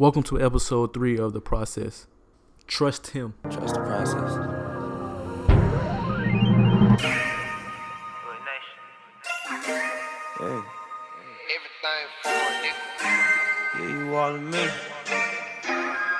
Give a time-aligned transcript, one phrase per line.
[0.00, 2.06] Welcome to episode three of The Process.
[2.68, 3.34] Trust Him.
[3.50, 4.32] Trust the process.
[10.38, 10.60] Hey.
[11.56, 12.78] Everything for a nigga.
[13.76, 14.68] Give you all of me.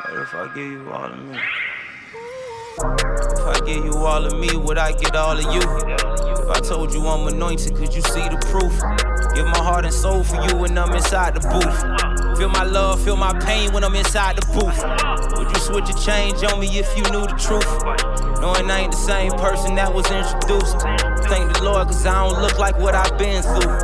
[0.03, 1.39] What if I give you all of me?
[3.31, 5.61] If I give you all of me, would I get all of you?
[6.43, 8.73] If I told you I'm anointed, could you see the proof?
[9.37, 12.18] Give my heart and soul for you when I'm inside the booth.
[12.39, 14.79] Feel my love, feel my pain when I'm inside the booth.
[15.37, 17.67] Would you switch a change on me if you knew the truth?
[18.41, 20.79] Knowing I ain't the same person that was introduced.
[21.27, 23.75] Thank the Lord, cause I don't look like what I've been through.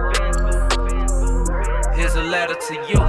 [1.97, 3.01] Here's a letter to you.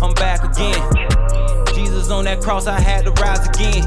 [0.00, 1.74] I'm back again.
[1.74, 3.82] Jesus on that cross, I had to rise again.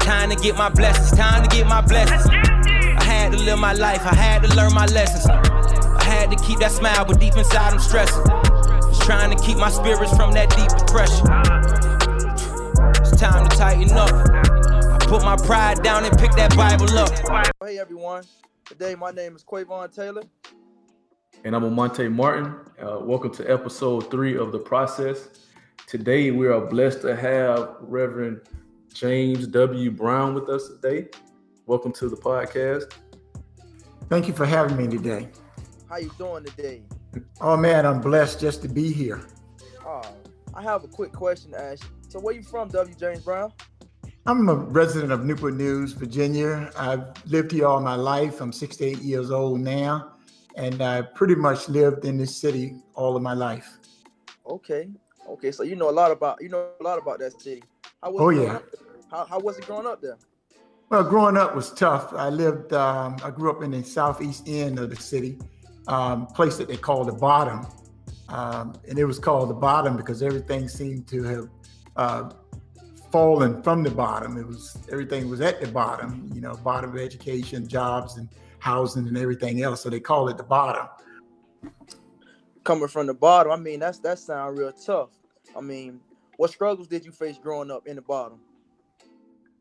[0.00, 2.26] Time to get my blessings, time to get my blessings.
[2.26, 5.24] I had to live my life, I had to learn my lessons.
[5.26, 8.43] I had to keep that smile, but deep inside I'm stressing.
[9.04, 11.26] Just trying to keep my spirits from that deep depression.
[13.02, 14.10] It's time to tighten up.
[14.10, 17.10] I put my pride down and pick that Bible up.
[17.62, 18.24] Hey everyone,
[18.64, 20.22] today my name is Quavon Taylor.
[21.44, 22.54] And I'm Amonte Martin.
[22.80, 25.28] Uh, welcome to episode three of The Process.
[25.86, 28.40] Today we are blessed to have Reverend
[28.94, 29.90] James W.
[29.90, 31.08] Brown with us today.
[31.66, 32.90] Welcome to the podcast.
[34.08, 35.28] Thank you for having me today.
[35.90, 36.84] How you doing today?
[37.40, 39.20] Oh man, I'm blessed just to be here.
[39.86, 40.02] Oh,
[40.54, 41.90] I have a quick question to ask you.
[42.08, 42.94] So where you from, W.
[42.94, 43.52] James Brown?
[44.26, 46.70] I'm a resident of Newport News, Virginia.
[46.78, 48.40] I've lived here all my life.
[48.40, 50.14] I'm 68 years old now,
[50.56, 53.78] and I pretty much lived in this city all of my life.
[54.46, 54.88] Okay,
[55.28, 55.52] okay.
[55.52, 57.62] So you know a lot about you know a lot about that city.
[58.02, 58.58] How was Oh, yeah.
[59.10, 60.18] How, how was it growing up there?
[60.90, 62.12] Well, growing up was tough.
[62.12, 65.38] I lived, um, I grew up in the southeast end of the city,
[65.88, 67.66] um, place that they call the bottom.
[68.28, 71.48] Um, and it was called the bottom because everything seemed to have
[71.96, 72.30] uh,
[73.12, 74.36] fallen from the bottom.
[74.36, 79.06] It was everything was at the bottom, you know, bottom of education, jobs, and housing,
[79.06, 79.82] and everything else.
[79.82, 80.88] So they call it the bottom.
[82.64, 85.10] Coming from the bottom, I mean that's that sound real tough.
[85.56, 86.00] I mean,
[86.38, 88.40] what struggles did you face growing up in the bottom?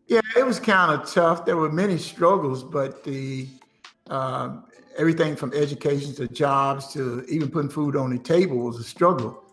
[0.08, 1.46] Yeah, it was kind of tough.
[1.46, 3.48] There were many struggles, but the
[4.10, 4.66] um,
[4.98, 9.44] everything from education to jobs to even putting food on the table was a struggle.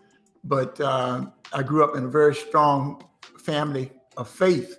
[0.43, 3.03] But um, I grew up in a very strong
[3.39, 4.77] family of faith,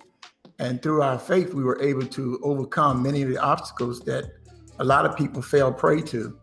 [0.59, 4.31] and through our faith, we were able to overcome many of the obstacles that
[4.79, 6.37] a lot of people fell prey to.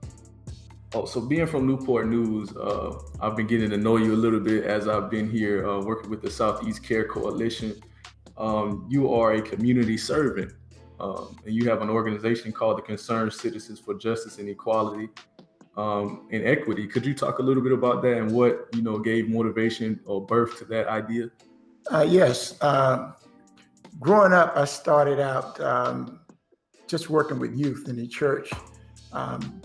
[0.92, 4.41] Oh, so being from Newport News, uh, I've been getting to know you a little
[4.41, 7.80] bit as I've been here uh, working with the Southeast Care Coalition.
[8.36, 10.53] Um, you are a community servant,
[11.00, 15.08] um, and you have an organization called the Concerned Citizens for Justice and Equality
[15.76, 16.86] um, and Equity.
[16.86, 20.24] Could you talk a little bit about that and what you know gave motivation or
[20.24, 21.30] birth to that idea?
[21.90, 22.60] Uh, yes.
[22.60, 23.12] Uh,
[23.98, 26.20] growing up, I started out um,
[26.86, 28.50] just working with youth in the church,
[29.12, 29.62] um,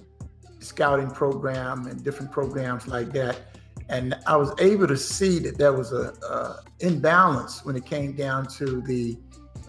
[0.59, 3.41] scouting program and different programs like that.
[3.89, 8.13] And I was able to see that there was a, a imbalance when it came
[8.13, 9.17] down to the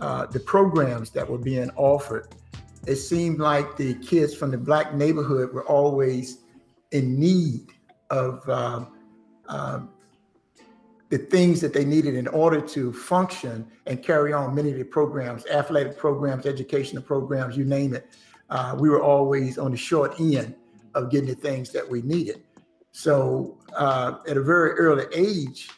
[0.00, 2.28] uh, the programs that were being offered.
[2.86, 6.38] It seemed like the kids from the black neighborhood were always
[6.92, 7.66] in need
[8.10, 8.88] of um,
[9.48, 9.90] um,
[11.08, 14.84] the things that they needed in order to function and carry on many of the
[14.84, 18.08] programs, athletic programs, educational programs, you name it.
[18.50, 20.54] Uh, we were always on the short end
[20.94, 22.42] of getting the things that we needed.
[22.92, 25.68] So uh, at a very early age,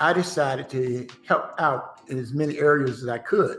[0.00, 3.58] I decided to help out in as many areas as I could.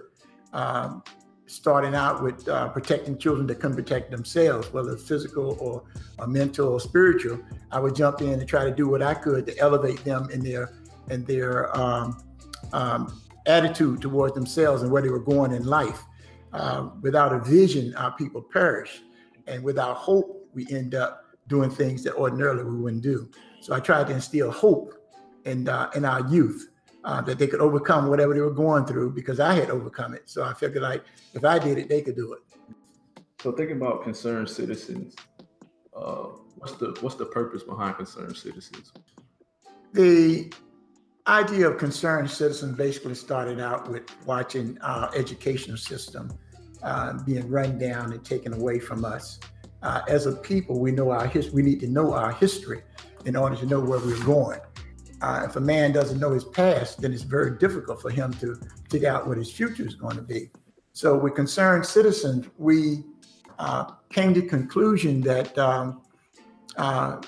[0.53, 1.03] Um,
[1.49, 5.83] starting out with uh, protecting children that couldn't protect themselves, whether physical or,
[6.19, 7.39] or mental or spiritual.
[7.71, 10.43] I would jump in and try to do what I could to elevate them in
[10.43, 10.73] their
[11.09, 12.23] in their um,
[12.71, 16.03] um, attitude towards themselves and where they were going in life.
[16.53, 19.01] Uh, without a vision, our people perish,
[19.47, 23.27] and without hope, we end up doing things that ordinarily we wouldn't do.
[23.61, 24.93] So I tried to instill hope
[25.45, 26.68] in uh, in our youth
[27.03, 30.29] uh, that they could overcome whatever they were going through because I had overcome it.
[30.29, 31.03] So I figured like
[31.33, 32.39] if I did it, they could do it.
[33.41, 35.15] So thinking about concerned citizens,
[35.95, 38.91] uh, what's the what's the purpose behind concerned citizens?
[39.93, 40.51] The
[41.27, 46.31] idea of concerned citizens basically started out with watching our educational system
[46.83, 49.39] uh, being run down and taken away from us.
[49.81, 51.53] Uh, as a people, we know our history.
[51.53, 52.81] we need to know our history
[53.25, 54.59] in order to know where we're going.
[55.21, 58.59] Uh, if a man doesn't know his past, then it's very difficult for him to
[58.89, 60.49] figure out what his future is going to be.
[60.93, 63.03] So, with concerned citizens, we
[63.57, 66.01] uh, came to conclusion that um,
[66.77, 67.21] uh,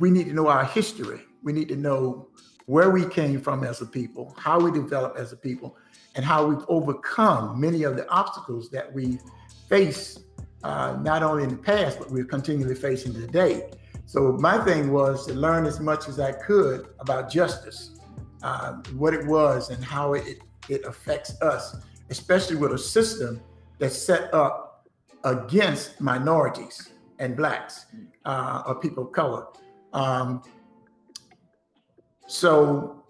[0.00, 1.20] we need to know our history.
[1.42, 2.28] We need to know
[2.66, 5.76] where we came from as a people, how we developed as a people,
[6.14, 9.18] and how we've overcome many of the obstacles that we
[9.68, 10.18] face,
[10.64, 13.70] uh, not only in the past, but we're continually facing today.
[14.06, 17.98] So my thing was to learn as much as I could about justice,
[18.42, 20.38] uh, what it was, and how it
[20.68, 21.76] it affects us,
[22.10, 23.40] especially with a system
[23.78, 24.86] that's set up
[25.24, 27.86] against minorities and blacks
[28.24, 29.46] uh, or people of color.
[29.92, 30.42] Um,
[32.26, 33.04] so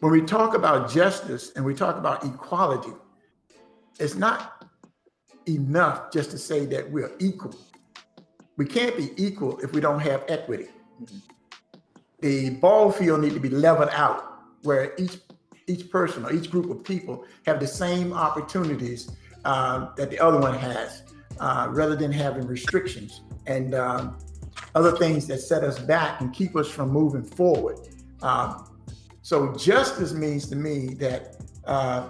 [0.00, 2.92] when we talk about justice and we talk about equality,
[3.98, 4.64] it's not
[5.48, 7.54] enough just to say that we're equal.
[8.58, 10.66] We can't be equal if we don't have equity.
[12.20, 15.18] The ball field need to be leveled out where each
[15.68, 19.10] each person or each group of people have the same opportunities
[19.44, 21.02] uh, that the other one has,
[21.40, 24.16] uh, rather than having restrictions and um,
[24.74, 27.78] other things that set us back and keep us from moving forward.
[28.22, 28.66] Um,
[29.20, 32.08] so justice means to me that uh,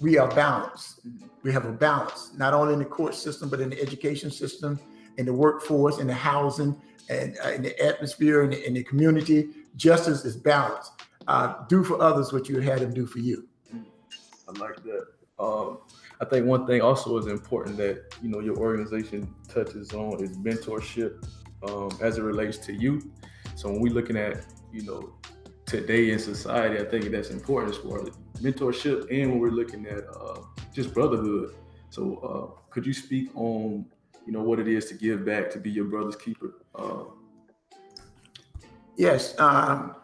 [0.00, 1.00] we are balanced.
[1.42, 4.78] We have a balance, not only in the court system, but in the education system,
[5.20, 6.74] in the workforce, in the housing,
[7.08, 9.50] and uh, in the atmosphere, in the, in the community.
[9.76, 10.92] Justice is balanced.
[11.28, 13.46] Uh, do for others what you had them do for you.
[14.48, 15.04] I like that.
[15.38, 15.78] Um,
[16.20, 20.36] I think one thing also is important that you know your organization touches on is
[20.38, 21.24] mentorship
[21.68, 23.06] um, as it relates to youth.
[23.54, 25.14] So when we're looking at you know
[25.66, 30.04] today in society, I think that's important as as mentorship and when we're looking at
[30.08, 30.40] uh,
[30.74, 31.54] just brotherhood.
[31.90, 33.84] So, uh, could you speak on,
[34.30, 36.54] you know, what it is to give back to be your brother's keeper?
[36.72, 37.02] Uh,
[38.96, 39.96] yes, um,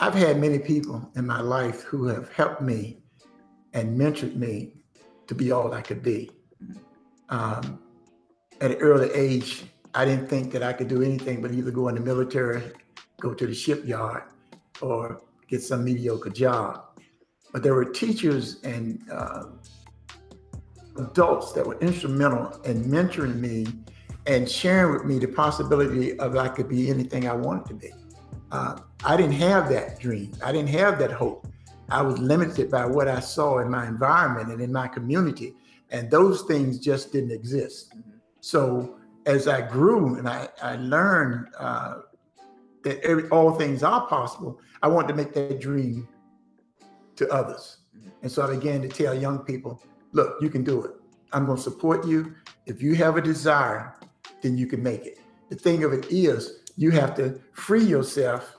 [0.00, 3.04] I've had many people in my life who have helped me
[3.72, 4.72] and mentored me
[5.28, 6.32] to be all I could be.
[7.28, 7.78] Um,
[8.60, 9.62] at an early age,
[9.94, 12.72] I didn't think that I could do anything but either go in the military,
[13.20, 14.24] go to the shipyard,
[14.80, 16.86] or get some mediocre job.
[17.52, 19.44] But there were teachers and uh,
[20.96, 23.66] adults that were instrumental in mentoring me
[24.26, 27.90] and sharing with me the possibility of I could be anything I wanted to be.
[28.50, 30.32] Uh, I didn't have that dream.
[30.42, 31.46] I didn't have that hope.
[31.90, 35.54] I was limited by what I saw in my environment and in my community,
[35.90, 37.90] and those things just didn't exist.
[37.90, 38.10] Mm-hmm.
[38.40, 42.00] So as I grew and I, I learned uh,
[42.84, 46.08] that every, all things are possible, I wanted to make that dream
[47.16, 47.78] to others.
[48.22, 49.82] And so I began to tell young people,
[50.14, 50.92] look, you can do it.
[51.32, 52.34] I'm going to support you.
[52.66, 53.94] If you have a desire,
[54.40, 55.18] then you can make it.
[55.50, 58.56] The thing of it is, you have to free yourself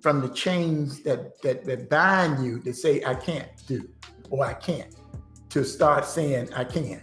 [0.00, 3.88] from the chains that that that bind you to say I can't do
[4.30, 4.96] or I can't
[5.50, 7.00] to start saying I can.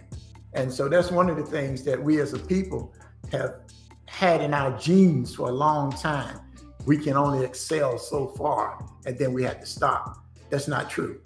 [0.52, 2.92] And so that's one of the things that we as a people
[3.32, 3.60] have
[4.06, 6.40] had in our genes for a long time
[6.86, 10.18] we can only excel so far and then we have to stop.
[10.48, 11.20] That's not true.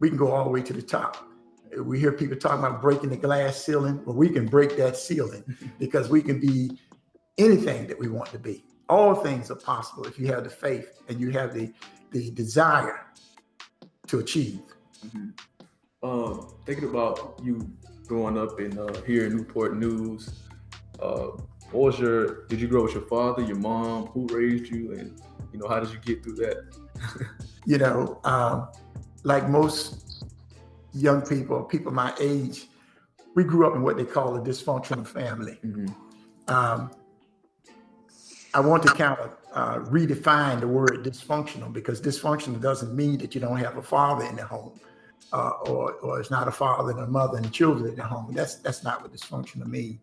[0.00, 1.29] We can go all the way to the top.
[1.78, 4.02] We hear people talking about breaking the glass ceiling.
[4.04, 5.44] Well, we can break that ceiling
[5.78, 6.78] because we can be
[7.38, 8.64] anything that we want to be.
[8.88, 11.72] All things are possible if you have the faith and you have the
[12.10, 13.06] the desire
[14.08, 14.60] to achieve.
[15.06, 15.28] Mm-hmm.
[16.02, 17.70] Um, thinking about you
[18.06, 20.40] growing up in uh, here in Newport News,
[21.00, 21.28] uh,
[21.72, 25.20] what was your did you grow with your father your mom who raised you and
[25.52, 26.64] you know how did you get through that
[27.66, 28.68] you know um,
[29.22, 30.09] like most
[30.92, 32.66] young people people my age
[33.34, 35.86] we grew up in what they call a dysfunctional family mm-hmm.
[36.52, 36.90] um,
[38.54, 43.34] i want to kind of uh, redefine the word dysfunctional because dysfunctional doesn't mean that
[43.34, 44.78] you don't have a father in the home
[45.32, 48.32] uh, or, or it's not a father and a mother and children in the home
[48.32, 49.98] that's that's not what dysfunctional means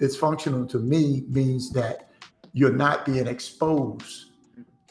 [0.00, 2.10] dysfunctional to me means that
[2.52, 4.30] you're not being exposed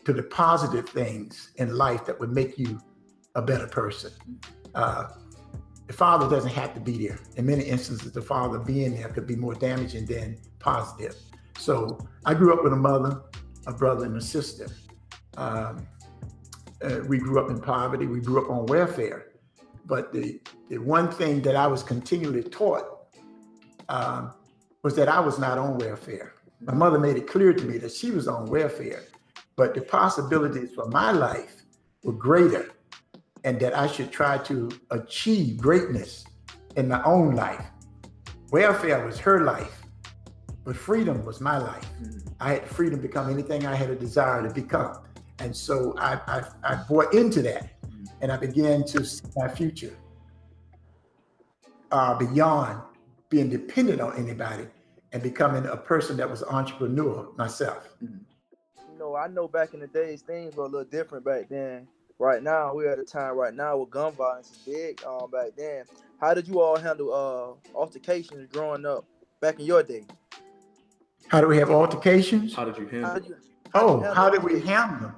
[0.06, 2.80] to the positive things in life that would make you
[3.36, 4.12] a better person.
[4.76, 5.08] Uh,
[5.88, 7.20] the father doesn't have to be there.
[7.36, 11.16] In many instances, the father being there could be more damaging than positive.
[11.58, 13.22] So I grew up with a mother,
[13.68, 14.68] a brother, and a sister.
[15.38, 15.86] Um,
[16.82, 18.06] uh, we grew up in poverty.
[18.06, 19.34] We grew up on welfare.
[19.86, 23.08] But the, the one thing that I was continually taught
[23.90, 24.34] um,
[24.84, 26.34] was that I was not on welfare.
[26.62, 29.04] My mother made it clear to me that she was on welfare,
[29.58, 31.64] but the possibilities for my life
[32.04, 32.73] were greater
[33.44, 36.26] and that I should try to achieve greatness
[36.76, 37.66] in my own life.
[38.52, 39.82] Welfare was her life,
[40.64, 41.86] but freedom was my life.
[42.02, 42.30] Mm-hmm.
[42.40, 44.98] I had freedom to become anything I had a desire to become.
[45.40, 48.06] And so I, I, I bought into that mm-hmm.
[48.22, 49.96] and I began to see my future
[51.92, 52.82] uh, beyond
[53.30, 54.68] being dependent on anybody
[55.12, 57.90] and becoming a person that was an entrepreneur myself.
[58.04, 58.18] Mm-hmm.
[58.94, 61.50] You know, know, I know back in the days things were a little different back
[61.50, 61.88] then.
[62.24, 65.04] Right now, we're at a time right now where gun violence is big.
[65.04, 65.84] Um, back then,
[66.22, 69.04] how did you all handle uh altercations growing up
[69.42, 70.06] back in your day?
[71.28, 72.56] How do we have altercations?
[72.56, 73.10] How did you handle?
[73.10, 73.36] How did you,
[73.74, 75.16] Oh, handle how did we handle them?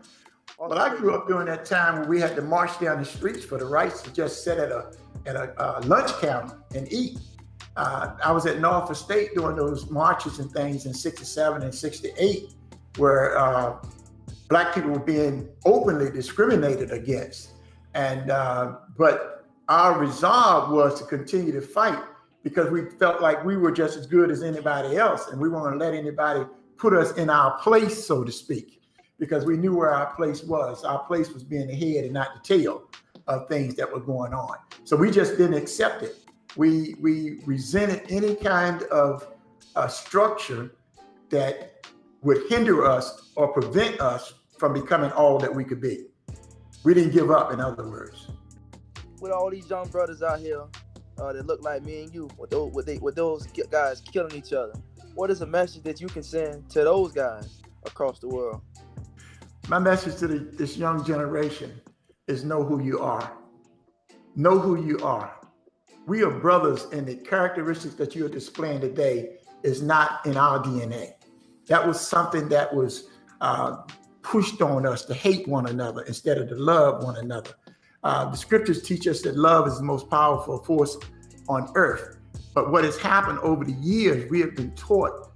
[0.58, 3.46] Well, I grew up during that time when we had to march down the streets
[3.46, 4.92] for the rights to just sit at a
[5.28, 7.20] at a uh, lunch counter and eat.
[7.78, 12.50] Uh, I was at Norfolk State doing those marches and things in '67 and '68,
[12.98, 13.78] where uh,
[14.50, 17.52] black people were being openly discriminated against.
[17.94, 22.00] And uh, but our resolve was to continue to fight
[22.44, 25.64] because we felt like we were just as good as anybody else, and we weren't
[25.64, 26.46] going to let anybody
[26.78, 28.76] put us in our place, so to speak
[29.20, 30.84] because we knew where our place was.
[30.84, 32.84] Our place was being the head and not the tail
[33.28, 34.58] of things that were going on.
[34.84, 36.18] So we just didn't accept it.
[36.56, 39.28] We we resented any kind of
[39.76, 40.72] uh, structure
[41.30, 41.75] that
[42.26, 46.08] would hinder us or prevent us from becoming all that we could be.
[46.84, 48.28] We didn't give up, in other words.
[49.22, 50.64] with all these young brothers out here
[51.20, 54.36] uh, that look like me and you, with those with, they, with those guys killing
[54.36, 54.74] each other,
[55.14, 58.62] what is a message that you can send to those guys across the world?
[59.68, 61.80] My message to the, this young generation
[62.28, 63.38] is know who you are.
[64.36, 65.32] Know who you are.
[66.08, 70.62] We are brothers, and the characteristics that you are displaying today is not in our
[70.62, 71.15] DNA.
[71.68, 73.10] That was something that was
[73.42, 73.78] uh,
[74.22, 77.52] pushed on us to hate one another instead of to love one another.
[78.04, 80.98] Uh, the scriptures teach us that love is the most powerful force
[81.50, 82.18] on earth.
[82.54, 85.32] But what has happened over the years, we have been taught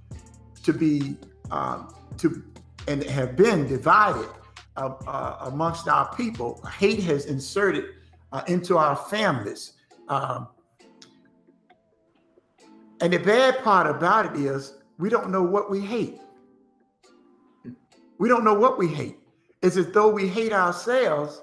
[0.62, 1.16] to be
[1.50, 2.42] um, to
[2.88, 4.28] and have been divided
[4.76, 6.64] uh, uh, amongst our people.
[6.78, 7.84] Hate has inserted
[8.32, 9.72] uh, into our families.
[10.08, 10.48] Um,
[13.00, 16.20] and the bad part about it is we don't know what we hate.
[18.18, 19.16] We don't know what we hate.
[19.62, 21.42] It's as though we hate ourselves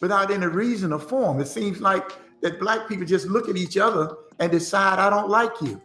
[0.00, 1.40] without any reason or form.
[1.40, 5.28] It seems like that black people just look at each other and decide, I don't
[5.28, 5.82] like you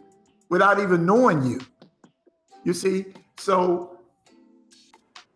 [0.48, 1.60] without even knowing you.
[2.64, 3.06] You see?
[3.38, 3.98] So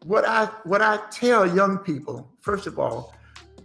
[0.05, 3.15] what I what I tell young people, first of all,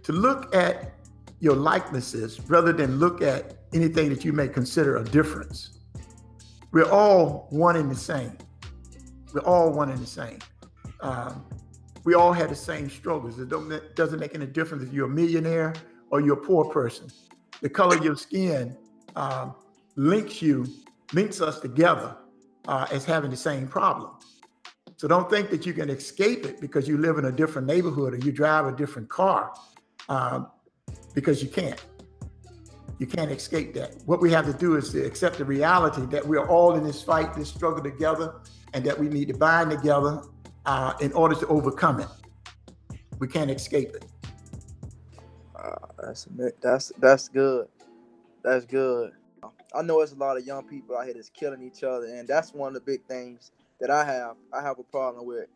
[0.02, 0.94] to look at
[1.38, 5.79] your likenesses rather than look at anything that you may consider a difference.
[6.72, 8.36] We're all one and the same.
[9.34, 10.38] We're all one and the same.
[11.00, 11.44] Um,
[12.04, 13.38] we all have the same struggles.
[13.38, 15.74] It doesn't make any difference if you're a millionaire
[16.10, 17.08] or you're a poor person.
[17.60, 18.76] The color of your skin
[19.16, 19.54] um,
[19.96, 20.66] links you,
[21.12, 22.16] links us together
[22.66, 24.12] uh, as having the same problem.
[24.96, 28.14] So don't think that you can escape it because you live in a different neighborhood
[28.14, 29.52] or you drive a different car,
[30.08, 30.48] um,
[31.14, 31.82] because you can't.
[33.00, 33.96] You can't escape that.
[34.04, 37.02] What we have to do is to accept the reality that we're all in this
[37.02, 38.34] fight, this struggle together,
[38.74, 40.22] and that we need to bind together
[40.66, 42.08] uh, in order to overcome it.
[43.18, 44.04] We can't escape it.
[45.56, 46.28] Uh, that's
[46.60, 47.68] that's that's good.
[48.44, 49.12] That's good.
[49.74, 52.28] I know there's a lot of young people out here that's killing each other, and
[52.28, 54.36] that's one of the big things that I have.
[54.52, 55.46] I have a problem with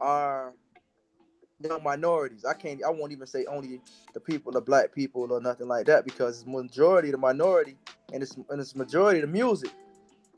[0.00, 0.54] our
[1.64, 2.44] young minorities.
[2.44, 2.82] I can't.
[2.84, 3.80] I won't even say only
[4.12, 7.76] the people, the black people, or nothing like that, because it's majority the minority,
[8.12, 9.70] and it's and it's majority the music,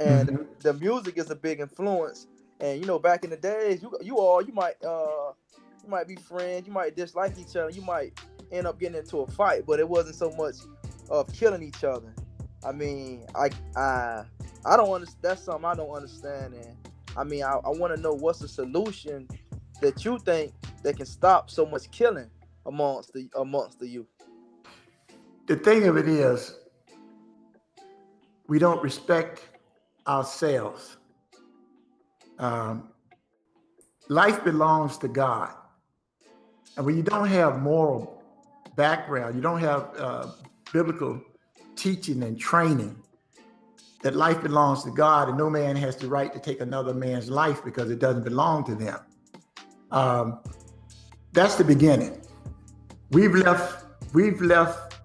[0.01, 0.61] and Mhm.
[0.63, 2.27] the music is a big influence.
[2.61, 5.33] And you know, back in the days, you you all you might uh
[5.85, 8.15] you might be friends, you might dislike each other, you might
[8.53, 10.57] end up getting into a fight, but it wasn't so much
[11.11, 12.15] of killing each other.
[12.65, 14.25] I mean, I I
[14.65, 15.23] I don't understand.
[15.23, 16.55] That's something I don't understand.
[16.55, 16.77] And
[17.17, 19.29] I mean, I, I want to know what's the solution
[19.81, 20.53] that you think
[20.83, 22.31] that can stop so much killing
[22.67, 24.07] amongst the amongst the youth.
[25.47, 26.57] The thing of it is,
[28.49, 29.43] we don't respect
[30.07, 30.97] ourselves.
[32.39, 32.91] Um,
[34.09, 35.53] life belongs to God.
[36.77, 38.23] And when you don't have moral
[38.77, 40.27] background, you don't have uh,
[40.73, 41.21] biblical
[41.77, 42.97] teaching and training
[44.03, 47.31] that life belongs to God and no man has the right to take another man's
[47.31, 48.99] life because it doesn't belong to them.
[49.91, 50.41] Um,
[51.33, 52.21] that's the beginning.
[53.11, 54.97] We've left we've left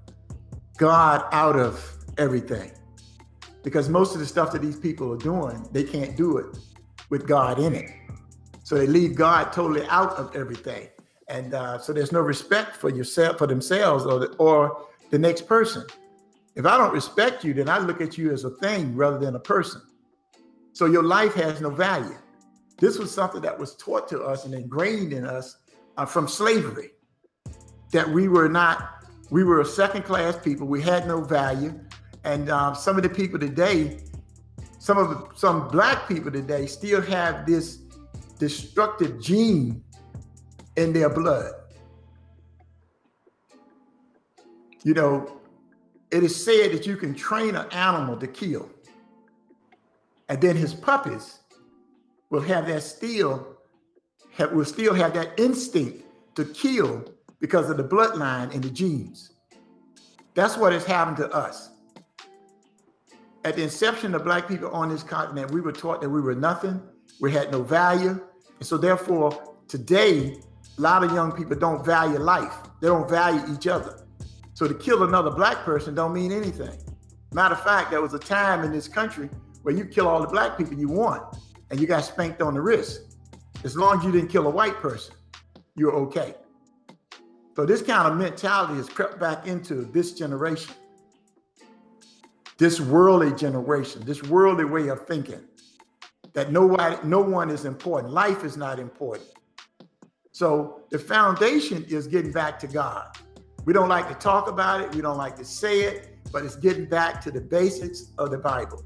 [0.78, 2.72] God out of everything
[3.64, 6.58] because most of the stuff that these people are doing, they can't do it
[7.10, 7.92] with God in it.
[8.64, 10.88] So they leave God totally out of everything,
[11.28, 15.48] and uh, so there's no respect for yourself, for themselves, or the, or the next
[15.48, 15.86] person.
[16.56, 19.36] If I don't respect you, then I look at you as a thing rather than
[19.36, 19.82] a person.
[20.74, 22.18] So your life has no value.
[22.82, 25.60] This was something that was taught to us and ingrained in us
[25.98, 26.90] uh, from slavery
[27.92, 30.66] that we were not, we were a second class people.
[30.66, 31.80] We had no value.
[32.24, 34.00] And uh, some of the people today,
[34.80, 37.78] some of the, some black people today still have this
[38.40, 39.84] destructive gene
[40.76, 41.54] in their blood.
[44.84, 45.40] You know,
[46.10, 48.72] it is said that you can train an animal to kill,
[50.28, 51.41] and then his puppies
[52.32, 53.58] will have that still
[54.32, 56.04] have, will still have that instinct
[56.36, 57.06] to kill
[57.40, 59.34] because of the bloodline and the genes.
[60.34, 61.70] That's what has happened to us.
[63.44, 66.36] At the inception of black people on this continent, we were taught that we were
[66.36, 66.82] nothing,
[67.20, 68.20] we had no value.
[68.60, 70.38] And so therefore, today,
[70.78, 72.54] a lot of young people don't value life.
[72.80, 74.08] They don't value each other.
[74.54, 76.78] So to kill another black person don't mean anything.
[77.34, 79.30] Matter of fact, there was a time in this country
[79.64, 81.36] where you kill all the black people you want
[81.72, 83.16] and you got spanked on the wrist.
[83.64, 85.16] As long as you didn't kill a white person,
[85.76, 86.36] you're okay.
[87.56, 90.74] So this kind of mentality has crept back into this generation,
[92.58, 95.42] this worldly generation, this worldly way of thinking
[96.34, 98.14] that nobody, no one is important.
[98.14, 99.30] Life is not important.
[100.32, 103.18] So the foundation is getting back to God.
[103.66, 104.96] We don't like to talk about it.
[104.96, 108.38] We don't like to say it, but it's getting back to the basics of the
[108.38, 108.84] Bible.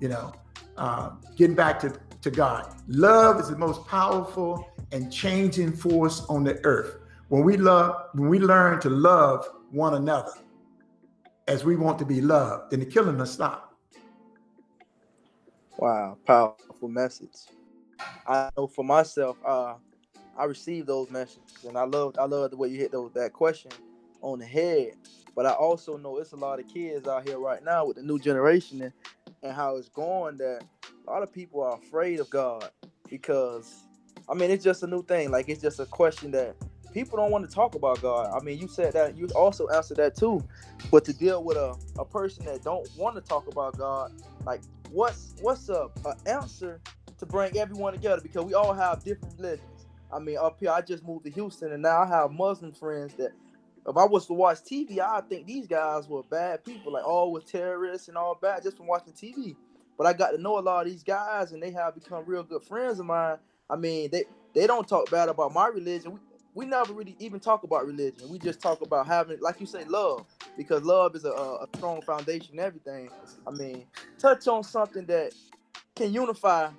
[0.00, 0.32] You know,
[0.80, 2.74] uh, getting back to, to God.
[2.88, 6.96] Love is the most powerful and changing force on the earth.
[7.28, 10.32] When we love, when we learn to love one another
[11.46, 13.76] as we want to be loved, then the killing will stop.
[15.78, 17.36] Wow, powerful message.
[18.26, 19.74] I know for myself, uh,
[20.36, 23.32] I received those messages, and I love I love the way you hit those that
[23.32, 23.70] question
[24.22, 24.92] on the head.
[25.36, 28.02] But I also know it's a lot of kids out here right now with the
[28.02, 28.92] new generation and,
[29.42, 30.62] and how it's going that
[31.06, 32.70] a lot of people are afraid of God
[33.08, 33.84] because
[34.28, 35.30] I mean it's just a new thing.
[35.30, 36.56] Like it's just a question that
[36.92, 38.30] people don't want to talk about God.
[38.34, 40.44] I mean, you said that you also answered that too.
[40.90, 44.12] But to deal with a, a person that don't want to talk about God,
[44.46, 46.80] like what's what's a, a answer
[47.18, 49.86] to bring everyone together because we all have different religions.
[50.12, 53.14] I mean, up here, I just moved to Houston, and now I have Muslim friends
[53.16, 53.32] that,
[53.86, 57.32] if I was to watch TV, I think these guys were bad people, like all
[57.32, 59.56] with terrorists and all bad, just from watching TV.
[59.96, 62.42] But I got to know a lot of these guys, and they have become real
[62.42, 63.38] good friends of mine.
[63.68, 66.12] I mean, they they don't talk bad about my religion.
[66.12, 66.18] We,
[66.54, 68.28] we never really even talk about religion.
[68.28, 72.02] We just talk about having, like you say, love, because love is a, a strong
[72.02, 72.58] foundation.
[72.58, 73.10] everything.
[73.46, 73.86] I mean,
[74.18, 75.32] touch on something that
[75.94, 76.70] can unify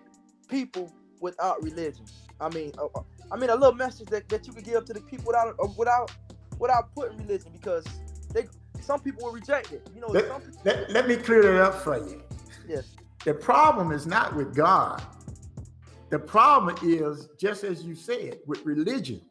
[0.50, 2.06] people without religion.
[2.40, 2.74] I mean,
[3.32, 6.12] I mean, a little message that, that you could give to the people without without
[6.62, 7.84] without putting religion because
[8.34, 8.45] they
[8.80, 9.88] some people will reject it.
[9.93, 12.24] You know, let, people, let, let me clear that up for you.
[12.67, 12.95] Yes.
[13.26, 15.04] The problem is not with God.
[16.10, 19.21] The problem is, just as you said, with religion.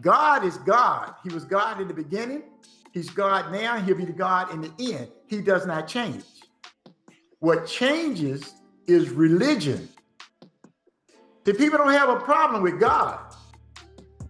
[0.00, 1.14] God is God.
[1.22, 2.42] He was God in the beginning.
[2.92, 3.78] He's God now.
[3.80, 5.08] He'll be the God in the end.
[5.26, 6.24] He does not change.
[7.38, 8.54] What changes
[8.86, 9.88] is religion.
[11.44, 13.20] The people don't have a problem with God.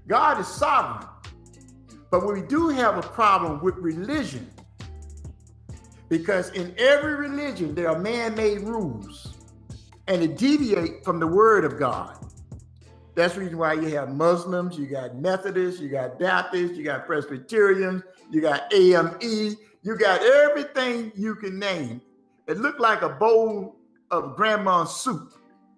[0.06, 1.09] God is sovereign.
[2.10, 4.50] But we do have a problem with religion.
[6.08, 9.34] Because in every religion, there are man made rules
[10.08, 12.16] and it deviate from the word of God.
[13.14, 17.06] That's the reason why you have Muslims, you got Methodists, you got Baptists, you got
[17.06, 22.00] Presbyterians, you got AME, you got everything you can name.
[22.48, 23.76] It looked like a bowl
[24.10, 25.34] of grandma's soup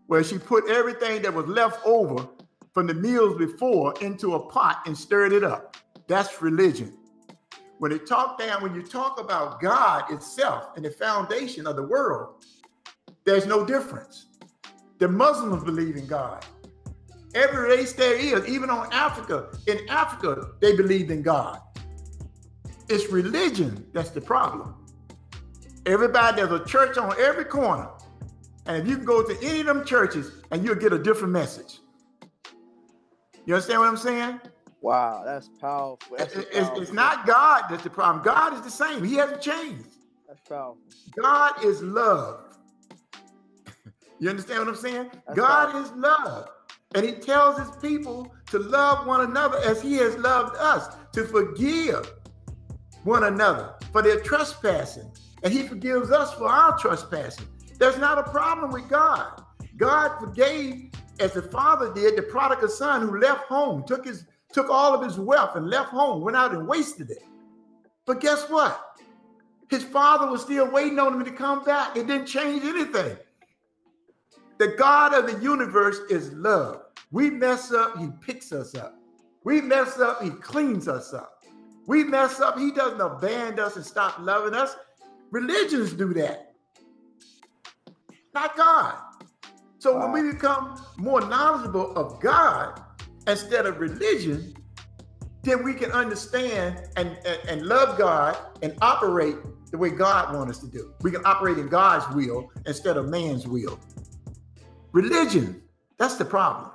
[0.06, 2.26] where she put everything that was left over
[2.72, 5.76] from the meals before into a pot and stirred it up.
[6.08, 6.96] That's religion.
[7.78, 11.82] When it talk down, when you talk about God itself and the foundation of the
[11.82, 12.44] world,
[13.24, 14.26] there's no difference.
[14.98, 16.44] The Muslims believe in God.
[17.34, 21.60] Every race there is, even on Africa, in Africa, they believed in God.
[22.88, 24.74] It's religion that's the problem.
[25.86, 27.88] Everybody, there's a church on every corner.
[28.66, 31.32] And if you can go to any of them churches and you'll get a different
[31.32, 31.80] message.
[33.44, 34.40] You understand what I'm saying?
[34.82, 36.16] Wow, that's powerful.
[36.18, 36.82] That's it's, powerful.
[36.82, 38.24] it's not God that's the problem.
[38.24, 39.04] God is the same.
[39.04, 39.86] He hasn't changed.
[40.26, 40.78] That's powerful.
[41.20, 42.58] God is love.
[44.18, 45.10] you understand what I'm saying?
[45.26, 45.80] That's God powerful.
[45.82, 46.48] is love.
[46.94, 51.24] And he tells his people to love one another as he has loved us, to
[51.24, 52.12] forgive
[53.04, 55.10] one another for their trespassing.
[55.44, 57.46] And he forgives us for our trespassing.
[57.78, 59.42] There's not a problem with God.
[59.76, 60.90] God forgave,
[61.20, 65.02] as the father did, the prodigal son who left home, took his took all of
[65.02, 67.24] his wealth and left home, went out and wasted it.
[68.06, 68.98] But guess what?
[69.70, 71.96] His father was still waiting on him to come back.
[71.96, 73.16] It didn't change anything.
[74.58, 76.82] The God of the universe is love.
[77.10, 78.98] We mess up, he picks us up.
[79.44, 81.42] We mess up, he cleans us up.
[81.86, 84.76] We mess up, he doesn't abandon us and stop loving us.
[85.30, 86.54] Religions do that,
[88.34, 88.94] not God.
[89.78, 90.12] So Wow.
[90.12, 92.80] when we become more knowledgeable of God,
[93.26, 94.54] instead of religion,
[95.42, 99.36] then we can understand and, and, and love God and operate
[99.70, 100.94] the way God wants us to do.
[101.00, 103.78] We can operate in God's will instead of man's will.
[104.92, 105.62] Religion,
[105.98, 106.70] that's the problem.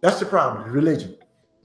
[0.00, 1.16] That's the problem, religion.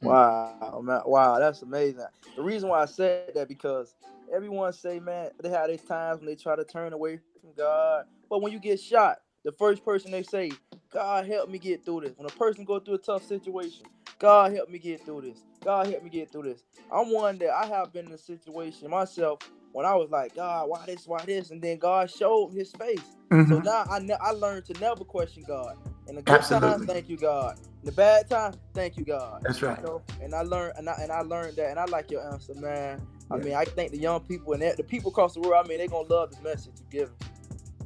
[0.01, 1.01] Wow, man.
[1.05, 2.05] Wow, that's amazing.
[2.35, 3.95] The reason why I said that because
[4.33, 8.05] everyone say, man, they have these times when they try to turn away from God.
[8.29, 10.51] But when you get shot, the first person they say,
[10.91, 12.13] God help me get through this.
[12.17, 13.85] When a person go through a tough situation,
[14.17, 15.43] God help me get through this.
[15.63, 16.63] God help me get through this.
[16.91, 19.39] I'm one that I have been in a situation myself
[19.71, 21.51] when I was like, God, why this, why this?
[21.51, 23.17] And then God showed his face.
[23.29, 23.51] Mm-hmm.
[23.51, 25.77] So now I, ne- I learned to never question God.
[26.07, 26.69] In the good Absolutely.
[26.69, 27.59] times, thank you, God.
[27.81, 29.41] In the bad times, thank you, God.
[29.43, 29.77] That's right.
[29.77, 30.01] You know?
[30.21, 31.69] And I learned and I, and I learned that.
[31.71, 33.05] And I like your answer, man.
[33.29, 33.35] Yeah.
[33.35, 35.79] I mean, I think the young people and the people across the world, I mean,
[35.79, 37.11] they're going to love this message you give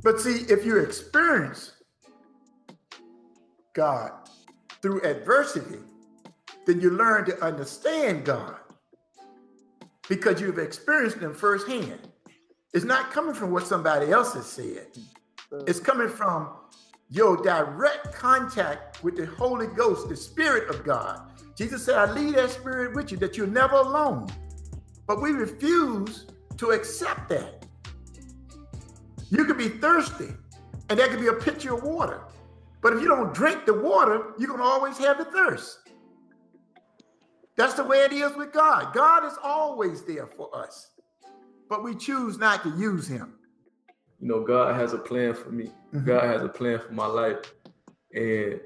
[0.01, 1.73] But see, if you experience
[3.73, 4.11] God
[4.81, 5.79] through adversity,
[6.65, 8.57] then you learn to understand God
[10.07, 11.99] because you've experienced him firsthand.
[12.73, 14.87] It's not coming from what somebody else has said.
[15.67, 16.49] It's coming from
[17.09, 21.31] your direct contact with the Holy Ghost, the Spirit of God.
[21.55, 24.27] Jesus said, I leave that Spirit with you, that you're never alone.
[25.07, 27.58] But we refuse to accept that.
[29.29, 30.29] You could be thirsty,
[30.89, 32.21] and that could be a pitcher of water.
[32.81, 35.79] But if you don't drink the water, you're going to always have the thirst.
[37.57, 38.93] That's the way it is with God.
[38.93, 40.91] God is always there for us,
[41.67, 43.33] but we choose not to use him.
[44.21, 45.65] You know, God has a plan for me.
[45.93, 46.05] Mm-hmm.
[46.05, 47.53] God has a plan for my life.
[48.13, 48.61] And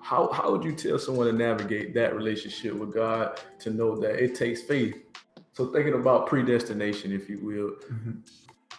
[0.00, 4.22] how how would you tell someone to navigate that relationship with God to know that
[4.22, 4.96] it takes faith?
[5.52, 8.20] So thinking about predestination, if you will, mm-hmm.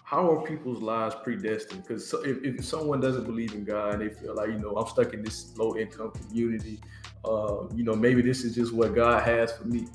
[0.09, 1.83] How are people's lives predestined?
[1.83, 4.87] Because if, if someone doesn't believe in God and they feel like, you know, I'm
[4.87, 6.79] stuck in this low income community,
[7.23, 9.85] uh, you know, maybe this is just what God has for me.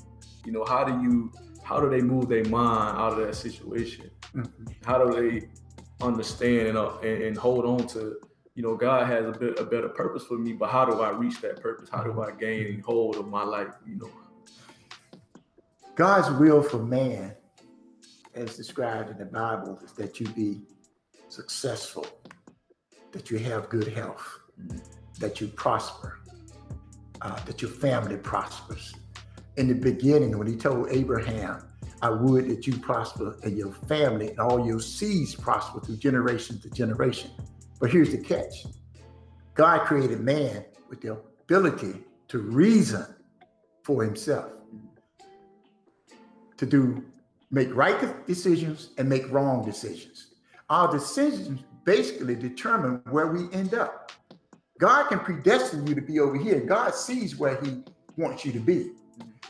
[0.45, 4.09] You know, how do you, how do they move their mind out of that situation?
[4.33, 4.67] Mm-hmm.
[4.85, 5.49] How do they
[5.99, 8.15] understand and, uh, and, and hold on to,
[8.53, 11.09] you know, God has a bit a better purpose for me, but how do I
[11.09, 11.89] reach that purpose?
[11.89, 13.73] How do I gain hold of my life?
[13.85, 14.09] You know,
[15.95, 17.35] God's will for man,
[18.35, 20.61] as described in the Bible, is that you be
[21.29, 22.05] successful,
[23.11, 24.39] that you have good health,
[25.19, 26.19] that you prosper,
[27.21, 28.93] uh, that your family prospers.
[29.57, 31.65] In the beginning, when he told Abraham,
[32.01, 36.59] I would that you prosper and your family and all your seeds prosper through generation
[36.59, 37.31] to generation.
[37.79, 38.65] But here's the catch
[39.53, 41.95] God created man with the ability
[42.27, 43.05] to reason
[43.83, 44.51] for himself,
[46.57, 47.03] to do
[47.55, 50.33] make right decisions and make wrong decisions.
[50.69, 54.11] Our decisions basically determine where we end up.
[54.77, 56.59] God can predestine you to be over here.
[56.59, 57.81] God sees where He
[58.17, 58.91] wants you to be.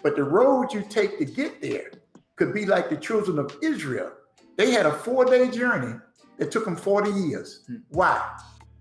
[0.03, 1.89] But the road you take to get there
[2.35, 4.11] could be like the children of Israel.
[4.55, 5.95] They had a four day journey
[6.37, 7.67] that took them 40 years.
[7.89, 8.21] Why?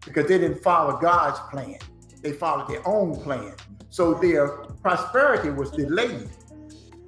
[0.04, 1.78] Because they didn't follow God's plan,
[2.20, 3.54] they followed their own plan.
[3.88, 4.48] So their
[4.82, 6.28] prosperity was delayed.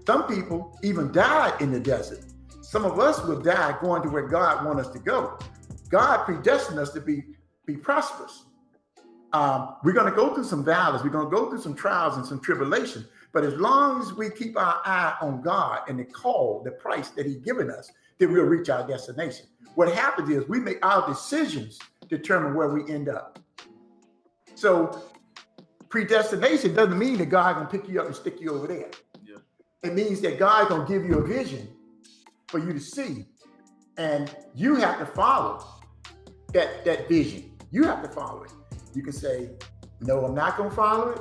[0.06, 2.24] Some people even died in the desert.
[2.62, 5.38] Some of us will die going to where God wants us to go.
[5.88, 7.24] God predestined us to be,
[7.64, 8.46] be prosperous
[9.36, 12.16] um, we're going to go through some valleys, we're going to go through some trials
[12.16, 13.04] and some tribulation.
[13.32, 17.10] But as long as we keep our eye on God and the call, the price
[17.10, 19.46] that He's given us, then we'll reach our destination.
[19.74, 23.38] What happens is we make our decisions determine where we end up.
[24.54, 25.02] So
[25.90, 28.90] predestination doesn't mean that God gonna pick you up and stick you over there.
[29.86, 31.68] It means that God gonna give you a vision
[32.48, 33.24] for you to see,
[33.96, 35.64] and you have to follow
[36.52, 37.52] that that vision.
[37.70, 38.52] You have to follow it.
[38.94, 39.50] You can say,
[40.00, 41.20] no, I'm not to follow it,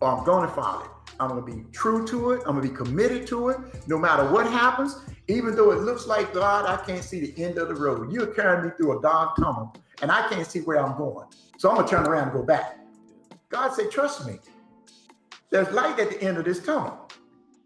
[0.00, 0.90] or I'm to follow it.
[1.20, 2.42] I'm to be true to it.
[2.46, 4.96] I'm to be committed to it no matter what happens.
[5.28, 8.12] Even though it looks like, God, I can't see the end of the road.
[8.12, 11.26] You're carrying me through a dark tunnel and I can't see where I'm going.
[11.58, 12.78] So I'm to turn around and go back.
[13.48, 14.38] God said, trust me.
[15.50, 17.05] There's light at the end of this tunnel.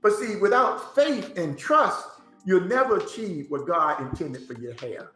[0.03, 2.07] But see, without faith and trust,
[2.45, 5.13] you'll never achieve what God intended for your hair.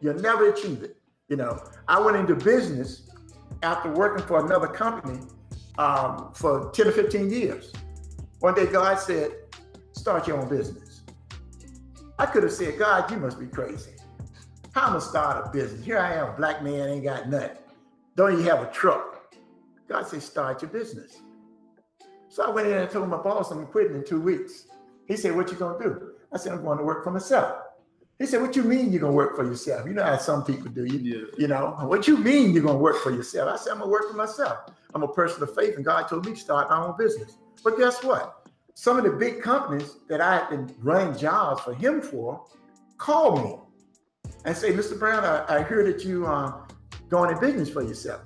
[0.00, 0.96] You'll never achieve it.
[1.28, 3.10] You know, I went into business
[3.62, 5.20] after working for another company
[5.78, 7.72] um, for 10 or 15 years.
[8.40, 9.32] One day, God said,
[9.92, 11.02] Start your own business.
[12.18, 13.92] I could have said, God, you must be crazy.
[14.72, 15.84] How am I start a business?
[15.84, 17.56] Here I am, a black man, ain't got nothing.
[18.14, 19.34] Don't even have a truck.
[19.88, 21.18] God said, Start your business.
[22.36, 24.66] So I went in and told my boss I'm quitting in two weeks.
[25.06, 26.10] He said, What you gonna do?
[26.30, 27.62] I said, I'm going to work for myself.
[28.18, 29.86] He said, What you mean you're gonna work for yourself?
[29.86, 30.84] You know how some people do.
[30.84, 31.26] You, Yeah.
[31.38, 33.48] you know, what you mean you're gonna work for yourself?
[33.48, 34.58] I said, I'm gonna work for myself.
[34.94, 37.38] I'm a person of faith, and God told me to start my own business.
[37.64, 38.46] But guess what?
[38.74, 42.44] Some of the big companies that I had been running jobs for him for
[42.98, 43.56] called me
[44.44, 44.98] and say, Mr.
[44.98, 46.52] Brown, I, I hear that you uh,
[47.08, 48.24] going in business for yourself.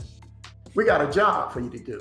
[0.74, 2.00] We got a job for you to do.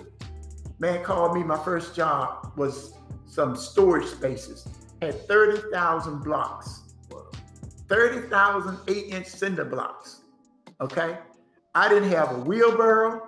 [0.80, 1.44] Man called me.
[1.44, 2.94] My first job was
[3.26, 4.68] some storage spaces.
[5.02, 6.82] Had 30,000 blocks.
[7.90, 10.22] 30,000 eight inch cinder blocks.
[10.80, 11.18] Okay.
[11.76, 13.28] I didn't have a wheelbarrow.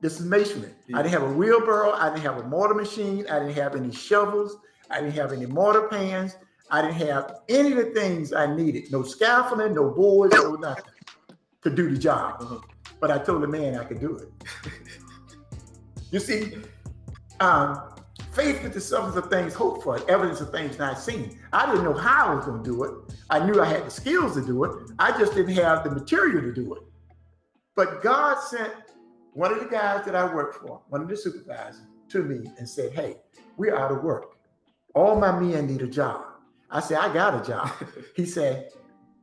[0.00, 0.70] This is masonry.
[0.94, 1.92] I didn't have a wheelbarrow.
[1.92, 3.26] I didn't have a mortar machine.
[3.28, 4.56] I didn't have any shovels.
[4.90, 6.36] I didn't have any mortar pans.
[6.70, 8.90] I didn't have any of the things I needed.
[8.90, 10.84] No scaffolding, no boards, no nothing
[11.62, 12.36] to do the job.
[12.40, 12.60] Uh-huh.
[12.98, 14.28] But I told the man I could do it.
[16.12, 16.58] you see,
[17.40, 17.80] um,
[18.32, 21.38] faith with the substance of things hoped for, evidence of things not seen.
[21.52, 22.92] I didn't know how I was going to do it.
[23.30, 24.90] I knew I had the skills to do it.
[24.98, 26.82] I just didn't have the material to do it.
[27.74, 28.72] But God sent
[29.32, 32.68] one of the guys that I worked for, one of the supervisors, to me and
[32.68, 33.16] said, Hey,
[33.56, 34.36] we're out of work.
[34.94, 36.26] All my men need a job.
[36.70, 37.70] I said, I got a job.
[38.16, 38.68] he said,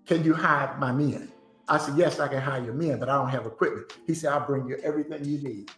[0.07, 1.31] Can you hire my men?
[1.67, 3.93] I said, Yes, I can hire your men, but I don't have equipment.
[4.07, 5.69] He said, I'll bring you everything you need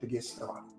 [0.00, 0.70] to get started.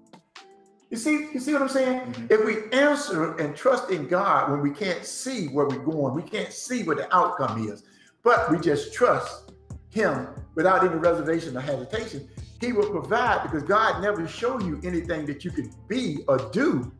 [0.89, 2.13] You see, you see what I'm saying?
[2.13, 2.31] Mhm.
[2.31, 6.23] If we answer and trust in God when we can't see where we're going, we
[6.23, 7.83] can't see what the outcome is,
[8.23, 9.51] but we just trust
[9.89, 12.27] Him without any reservation or hesitation,
[12.59, 16.91] He will provide because God never show you anything that you can be or do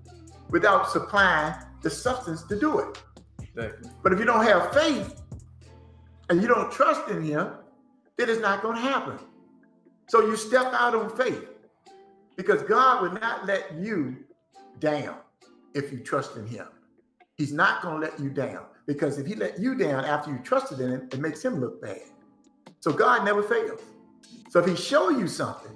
[0.50, 3.02] without supplying the substance to do it.
[3.42, 3.90] Exactly.
[4.04, 5.22] But if you don't have faith
[6.30, 7.54] and you don't trust in Him,
[8.18, 9.18] then it's not going to happen.
[10.10, 11.48] So you step out on faith
[12.40, 14.16] because God will not let you
[14.80, 15.18] down
[15.74, 16.68] if you trust in Him.
[17.36, 20.40] He's not going to let you down because if He let you down after you
[20.42, 22.00] trusted in Him, it makes Him look bad.
[22.80, 23.82] So God never fails.
[24.52, 25.74] So if He show you something,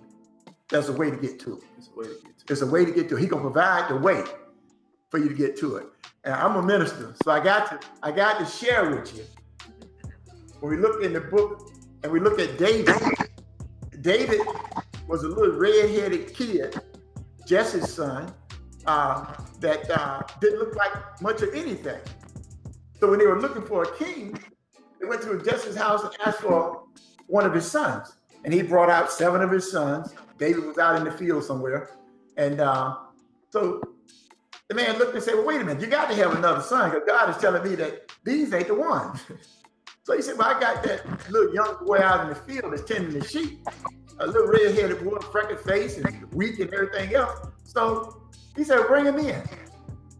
[0.69, 1.63] there's a way to get to it.
[1.77, 2.27] It's a way to get to.
[2.29, 2.47] it.
[2.47, 3.19] There's a way to get to it.
[3.19, 4.23] He gonna provide the way
[5.09, 5.87] for you to get to it.
[6.23, 9.25] And I'm a minister, so I got to I got to share with you.
[10.61, 11.73] When we look in the book
[12.03, 12.95] and we look at David,
[13.99, 14.39] David
[15.07, 16.75] was a little red-headed kid,
[17.45, 18.33] Jesse's son,
[18.85, 21.99] uh, that uh, didn't look like much of anything.
[22.99, 24.37] So when they were looking for a king,
[24.99, 26.83] they went to Jesse's house and asked for
[27.27, 28.15] one of his sons.
[28.45, 30.13] And he brought out seven of his sons.
[30.37, 31.91] David was out in the field somewhere.
[32.37, 32.95] And uh,
[33.49, 33.81] so
[34.69, 36.89] the man looked and said, Well, wait a minute, you got to have another son
[36.89, 39.19] because God is telling me that these ain't the ones.
[40.03, 42.83] so he said, Well, I got that little young boy out in the field that's
[42.83, 43.59] tending the sheep,
[44.19, 47.47] a little red headed boy, freckled face, and weak and everything else.
[47.63, 48.21] So
[48.55, 49.41] he said, Bring him in.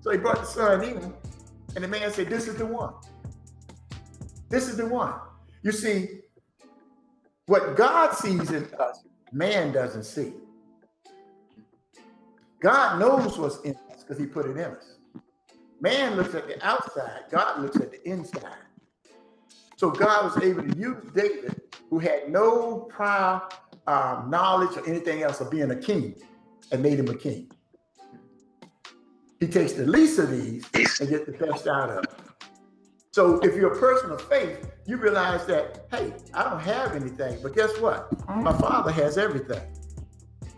[0.02, 1.14] So he brought the son in,
[1.76, 2.94] and the man said, This is the one.
[4.50, 5.14] This is the one.
[5.62, 6.22] You see,
[7.46, 10.34] what God sees in us, man doesn't see.
[12.62, 14.98] God knows what's in us because he put it in us.
[15.82, 18.56] Man looks at the outside, God looks at the inside.
[19.76, 23.42] So God was able to use David, who had no prior
[23.88, 26.16] um, knowledge or anything else of being a king,
[26.72, 27.52] and made him a king.
[29.40, 30.66] He takes the least of these
[31.00, 32.10] and gets the best out of it.
[33.12, 37.40] So if you're a person of faith, you realize that, hey, I don't have anything,
[37.44, 38.10] but guess what?
[38.28, 39.62] My father has everything.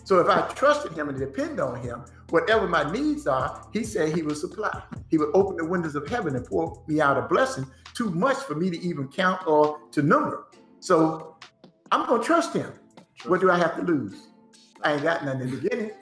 [0.05, 4.15] So if I trusted him and depend on him, whatever my needs are, he said
[4.15, 4.81] he will supply.
[5.09, 8.37] He would open the windows of heaven and pour me out a blessing too much
[8.37, 10.45] for me to even count or to number.
[10.79, 11.37] So
[11.91, 12.71] I'm going to trust him.
[13.23, 14.27] What do I have to lose?
[14.83, 15.91] I ain't got nothing in the beginning.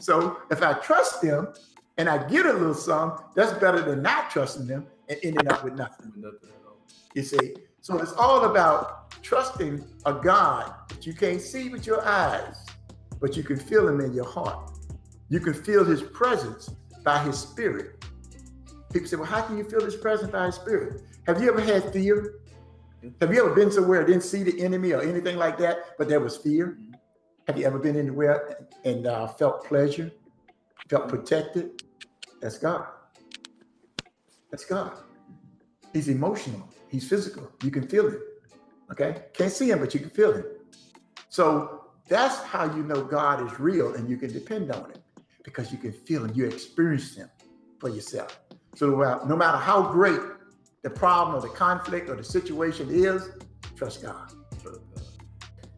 [0.00, 1.52] So if I trust them
[1.98, 5.62] and I get a little sum, that's better than not trusting them and ending up
[5.62, 6.10] with nothing.
[6.16, 6.48] Nothing.
[7.14, 12.02] You see, so it's all about trusting a God that you can't see with your
[12.02, 12.64] eyes,
[13.20, 14.70] but you can feel him in your heart.
[15.28, 16.70] You can feel his presence
[17.04, 18.04] by his spirit.
[18.92, 21.02] People say, Well, how can you feel his presence by his spirit?
[21.26, 22.40] Have you ever had fear?
[23.20, 26.20] Have you ever been somewhere didn't see the enemy or anything like that, but there
[26.20, 26.78] was fear?
[27.46, 30.10] Have you ever been anywhere and uh, felt pleasure,
[30.88, 31.82] felt protected?
[32.40, 32.86] That's God.
[34.50, 34.92] That's God.
[35.92, 36.68] He's emotional.
[36.88, 37.50] He's physical.
[37.62, 38.18] You can feel it.
[38.90, 39.24] Okay?
[39.32, 40.44] Can't see him, but you can feel him.
[41.28, 45.02] So that's how you know God is real and you can depend on him
[45.42, 46.32] because you can feel him.
[46.34, 47.30] You experience him
[47.78, 48.40] for yourself.
[48.74, 48.90] So
[49.26, 50.20] no matter how great
[50.82, 53.30] the problem or the conflict or the situation is,
[53.76, 54.32] trust God.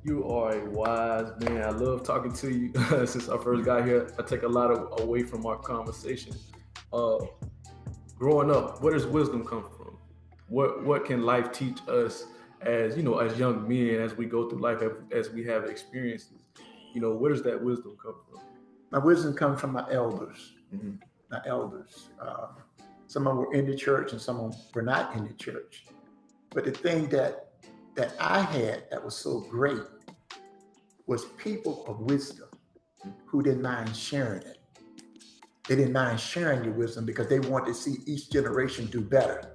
[0.04, 1.62] You are a wise man.
[1.62, 2.72] I love talking to you.
[3.06, 6.34] Since I first got here, I take a lot of, away from our conversation.
[6.92, 7.18] Uh,
[8.18, 9.82] growing up, where does wisdom come from?
[10.48, 12.26] what what can life teach us
[12.60, 16.40] as you know as young men as we go through life as we have experiences
[16.92, 18.38] you know where does that wisdom come from
[18.90, 20.98] my wisdom comes from my elders Mhm.
[21.30, 22.48] my elders uh,
[23.12, 25.34] some of them were in the church and some of them were not in the
[25.34, 25.84] church
[26.50, 27.48] but the thing that
[27.94, 29.82] that i had that was so great
[31.06, 32.48] was people of wisdom
[33.26, 34.58] who didn't mind sharing it
[35.68, 39.52] they didn't mind sharing your wisdom because they wanted to see each generation do better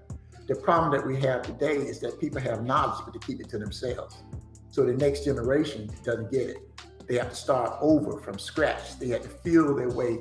[0.48, 3.50] the problem that we have today is that people have knowledge, but they keep it
[3.50, 4.24] to themselves.
[4.70, 6.58] So the next generation doesn't get it.
[7.06, 8.98] They have to start over from scratch.
[8.98, 10.20] They have to feel their way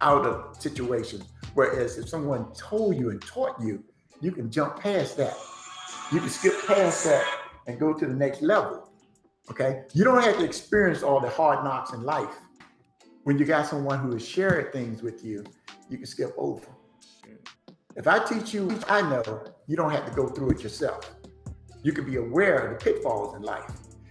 [0.00, 1.24] out of situations.
[1.54, 3.82] Whereas if someone told you and taught you,
[4.20, 5.36] you can jump past that.
[6.12, 7.26] You can skip past that
[7.66, 8.90] and go to the next level.
[9.50, 9.82] Okay.
[9.94, 12.34] You don't have to experience all the hard knocks in life.
[13.24, 15.44] When you got someone who is sharing things with you,
[15.88, 16.66] you can skip over.
[17.96, 21.16] If I teach you, I know, you don't have to go through it yourself.
[21.82, 23.70] You can be aware of the pitfalls in life.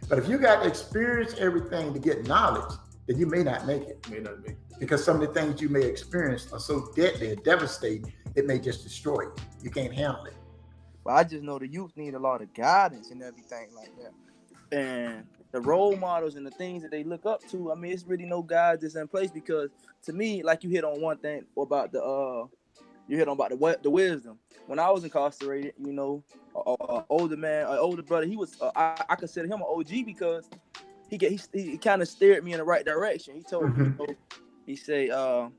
[0.09, 2.73] But if you got to experience everything to get knowledge,
[3.07, 5.69] then you may not make it may not make because some of the things you
[5.69, 9.35] may experience are so deadly and devastating, it may just destroy you.
[9.63, 10.33] You can't handle it.
[11.03, 14.77] But I just know the youth need a lot of guidance and everything like that.
[14.77, 18.03] And the role models and the things that they look up to, I mean, it's
[18.03, 19.69] really no guidance in place because
[20.03, 22.45] to me, like you hit on one thing about the uh
[23.07, 24.37] you hit on about the the wisdom.
[24.65, 26.21] When I was incarcerated, you know,
[27.09, 30.49] older man, an older brother, he was uh, I, I consider him an OG because
[31.09, 33.35] he get he, he kind of steered me in the right direction.
[33.35, 33.99] He told me, Mhm.
[33.99, 34.15] you know,
[34.67, 35.49] he say, uh,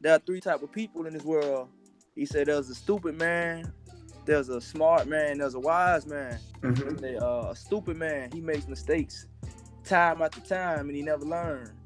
[0.00, 1.68] there are three type of people in this world.
[2.14, 3.70] He said there's a stupid man,
[4.24, 6.38] there's a smart man, there's a wise man.
[6.62, 7.00] Mhm.
[7.00, 9.26] Say, uh, a stupid man, he makes mistakes
[9.84, 11.76] time after time and he never learn.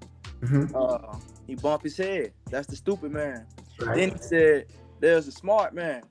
[0.42, 0.70] Mhm.
[0.75, 2.33] Uh, he bump his head.
[2.51, 3.46] That's the stupid man.
[3.94, 4.66] Then he said,
[5.01, 6.03] "There's a smart man.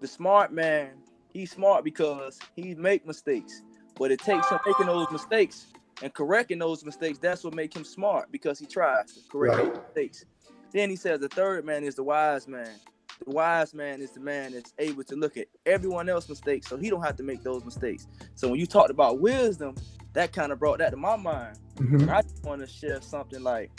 [0.00, 0.90] The smart man,
[1.32, 3.62] he's smart because he make mistakes,
[3.96, 5.66] but it takes him making those mistakes
[6.02, 7.18] and correcting those mistakes.
[7.18, 9.74] That's what make him smart because he tries to correct Right.
[9.74, 10.24] those mistakes."
[10.72, 12.78] Then he says, "The third man is the wise man.
[13.24, 16.76] The wise man is the man that's able to look at everyone else's mistakes, so
[16.76, 19.76] he don't have to make those mistakes." So when you talked about wisdom,
[20.14, 21.58] that kind of brought that to my mind.
[21.76, 22.08] Mhm.
[22.08, 23.70] I just want to share something like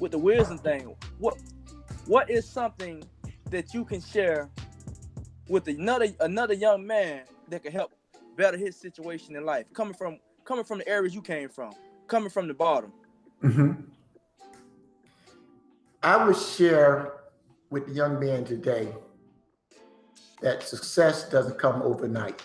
[0.00, 0.94] with the wisdom thing.
[1.18, 1.38] What
[2.06, 3.02] what is something
[3.50, 4.50] that you can share
[5.48, 7.92] with another another young man that can help
[8.36, 9.66] better his situation in life?
[9.72, 11.70] Coming from coming from the areas you came from,
[12.06, 12.90] coming from the bottom.
[13.42, 13.84] Mhm.
[16.02, 17.12] I would share
[17.68, 18.96] with the young man today
[20.40, 22.40] that success doesn't come overnight.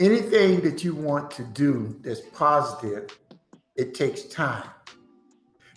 [0.00, 3.10] Anything that you want to do that's positive,
[3.76, 4.70] it takes time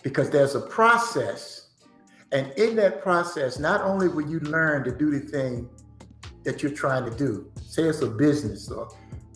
[0.02, 1.68] because there's a process.
[2.32, 5.68] And in that process, not only will you learn to do the thing
[6.44, 8.88] that you're trying to do, say it's a business or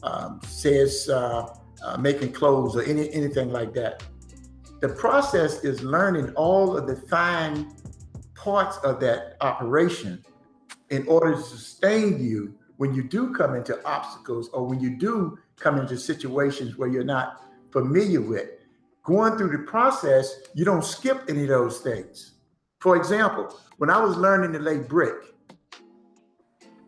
[0.02, 4.02] um, say it's uh, uh, making clothes or any, anything like that.
[4.80, 7.72] The process is learning all of the fine
[8.34, 10.24] parts of that operation
[10.90, 15.38] in order to sustain you when you do come into obstacles or when you do
[15.56, 18.48] come into situations where you're not familiar with.
[19.04, 22.32] Going through the process, you don't skip any of those things.
[22.80, 25.14] For example, when I was learning to lay brick,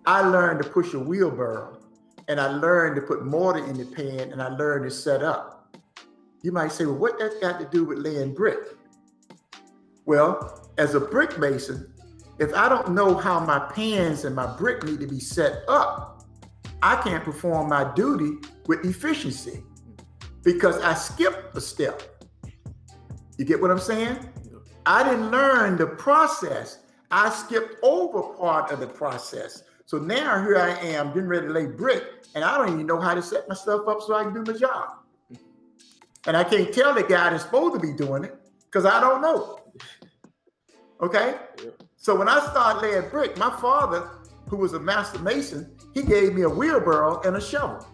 [0.07, 1.79] I learned to push a wheelbarrow
[2.28, 5.76] and I learned to put mortar in the pan and I learned to set up.
[6.42, 8.58] You might say, well, what that's got to do with laying brick?
[10.04, 11.92] Well, as a brick mason,
[12.38, 16.24] if I don't know how my pans and my brick need to be set up,
[16.82, 19.62] I can't perform my duty with efficiency
[20.42, 22.02] because I skipped a step.
[23.38, 24.18] You get what I'm saying?
[24.87, 26.80] I didn't learn the process.
[27.10, 29.62] I skipped over part of the process.
[29.86, 33.00] So now here I am getting ready to lay brick, and I don't even know
[33.00, 34.96] how to set myself up so I can do my job.
[36.26, 39.20] And I can't tell the guy that's supposed to be doing it because I don't
[39.20, 39.60] know.
[41.02, 41.34] Okay?
[41.96, 44.08] So when I started laying brick, my father,
[44.48, 47.86] who was a master mason, he gave me a wheelbarrow and a shovel.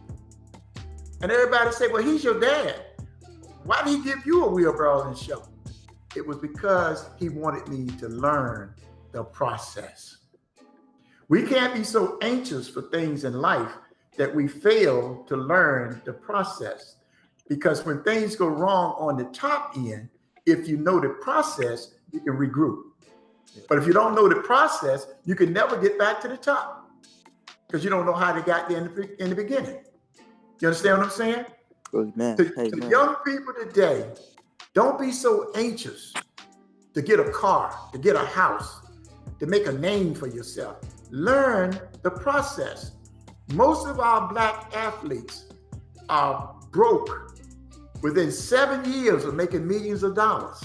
[1.22, 2.82] And everybody said, Well, he's your dad.
[3.64, 5.52] Why did he give you a wheelbarrow and a shovel?
[6.16, 8.74] It was because he wanted me to learn
[9.12, 10.19] the process.
[11.30, 13.70] We can't be so anxious for things in life
[14.16, 16.96] that we fail to learn the process.
[17.48, 20.08] Because when things go wrong on the top end,
[20.44, 22.82] if you know the process, you can regroup.
[23.68, 26.90] But if you don't know the process, you can never get back to the top
[27.68, 29.78] because you don't know how they got there in the, in the beginning.
[30.58, 31.44] You understand what I'm saying?
[31.94, 32.36] Amen.
[32.38, 34.04] To, to young people today,
[34.74, 36.12] don't be so anxious
[36.92, 38.80] to get a car, to get a house,
[39.38, 40.78] to make a name for yourself.
[41.10, 42.92] Learn the process.
[43.52, 45.46] Most of our black athletes
[46.08, 47.36] are broke
[48.02, 50.62] within seven years of making millions of dollars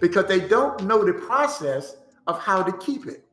[0.00, 1.96] because they don't know the process
[2.26, 3.24] of how to keep it.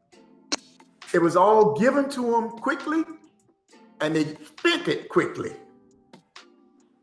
[1.14, 3.04] It was all given to them quickly
[4.02, 5.54] and they spent it quickly.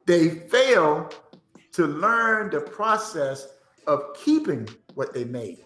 [0.07, 1.11] They fail
[1.73, 3.47] to learn the process
[3.87, 5.65] of keeping what they made,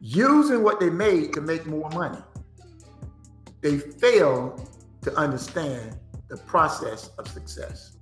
[0.00, 2.22] using what they made to make more money.
[3.60, 4.56] They fail
[5.02, 5.98] to understand
[6.28, 7.96] the process of success.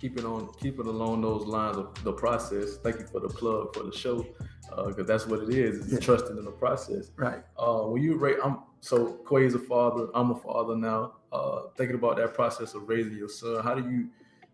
[0.00, 2.76] Keeping on, keeping along those lines of the process.
[2.78, 4.26] Thank you for the plug for the show,
[4.68, 5.78] because uh, that's what it is.
[5.84, 5.98] It's Yeah.
[6.00, 7.10] trusting in the process.
[7.16, 7.42] Right.
[7.56, 10.08] Uh, when you rate, I'm so Quay is a father.
[10.14, 11.14] I'm a father now.
[11.32, 14.08] Uh, thinking about that process of raising your son, how do you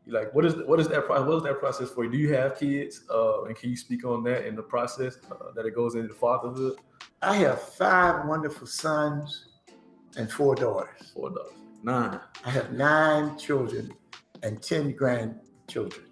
[0.06, 0.32] like?
[0.34, 1.06] What is what is that?
[1.06, 2.10] pro- What is that process for you?
[2.10, 3.02] Do you have kids?
[3.10, 6.14] Uh, and can you speak on that in the process uh, that it goes into
[6.14, 6.76] fatherhood
[7.22, 9.46] I have five wonderful sons
[10.16, 11.12] and four daughters.
[11.14, 11.52] Four daughters.
[11.82, 12.20] nine?
[12.44, 13.92] I have nine children
[14.42, 16.06] and 10 grandchildren.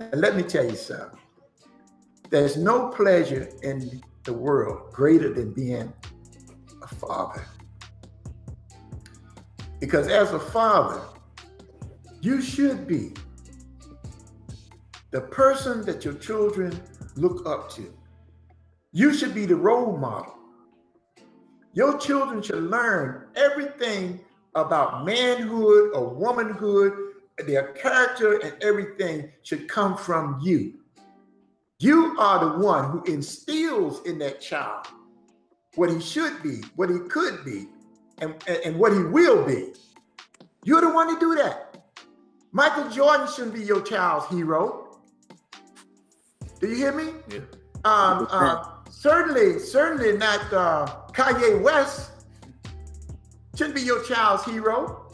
[0.00, 1.18] And let me tell you something.
[2.30, 5.92] There's no pleasure in the world greater than being
[6.82, 7.44] a father.
[9.80, 11.00] Because as a father,
[12.20, 13.12] you should be
[15.10, 16.80] the person that your children
[17.16, 17.92] look up to.
[18.92, 20.34] You should be the role model.
[21.72, 24.20] Your children should learn everything
[24.54, 26.92] about manhood or womanhood,
[27.46, 30.74] their character and everything should come from you.
[31.78, 34.86] You are the one who instills in that child
[35.76, 37.68] what he should be, what he could be,
[38.20, 39.72] and, and, what he will be.
[40.64, 41.82] You're the one to do that.
[42.52, 44.98] Michael Jordan shouldn't be your child's hero.
[46.60, 47.12] Do you hear me?
[47.30, 47.38] Yeah.
[47.84, 52.10] Um, uh, certainly, certainly not uh, Kanye West.
[53.56, 55.10] Shouldn't be your child's hero.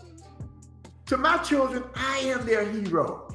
[1.07, 3.29] To my children, I am their hero.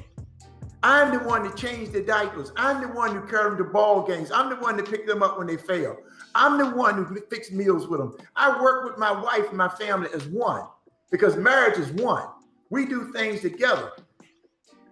[0.82, 2.52] I'm the one to change their diapers.
[2.56, 4.30] I'm the one who carry them to ball games.
[4.30, 5.96] I'm the one to pick them up when they fail.
[6.34, 8.14] I'm the one who fix meals with them.
[8.36, 10.66] I work with my wife and my family as one
[11.10, 12.26] because marriage is one.
[12.68, 13.92] We do things together.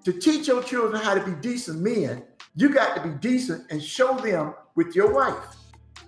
[0.04, 2.22] To teach your children how to be decent men,
[2.54, 5.56] you got to be decent and show them with your wife.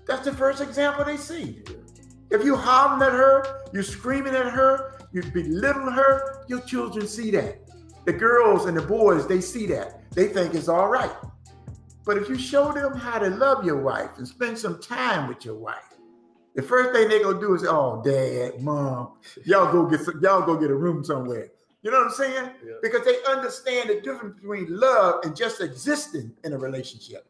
[0.06, 1.62] That's the first example they see.
[2.30, 7.30] If you hollering at her, you're screaming at her, you belittle her, your children see
[7.32, 7.58] that.
[8.04, 10.10] The girls and the boys, they see that.
[10.10, 11.12] They think it's all right.
[12.04, 15.44] But if you show them how to love your wife and spend some time with
[15.44, 15.76] your wife,
[16.54, 19.12] the first thing they're gonna do is, oh, dad, mom,
[19.44, 21.48] y'all go get some, y'all go get a room somewhere.
[21.82, 22.50] You know what I'm saying?
[22.64, 22.74] Yeah.
[22.80, 27.26] Because they understand the difference between love and just existing in a relationship.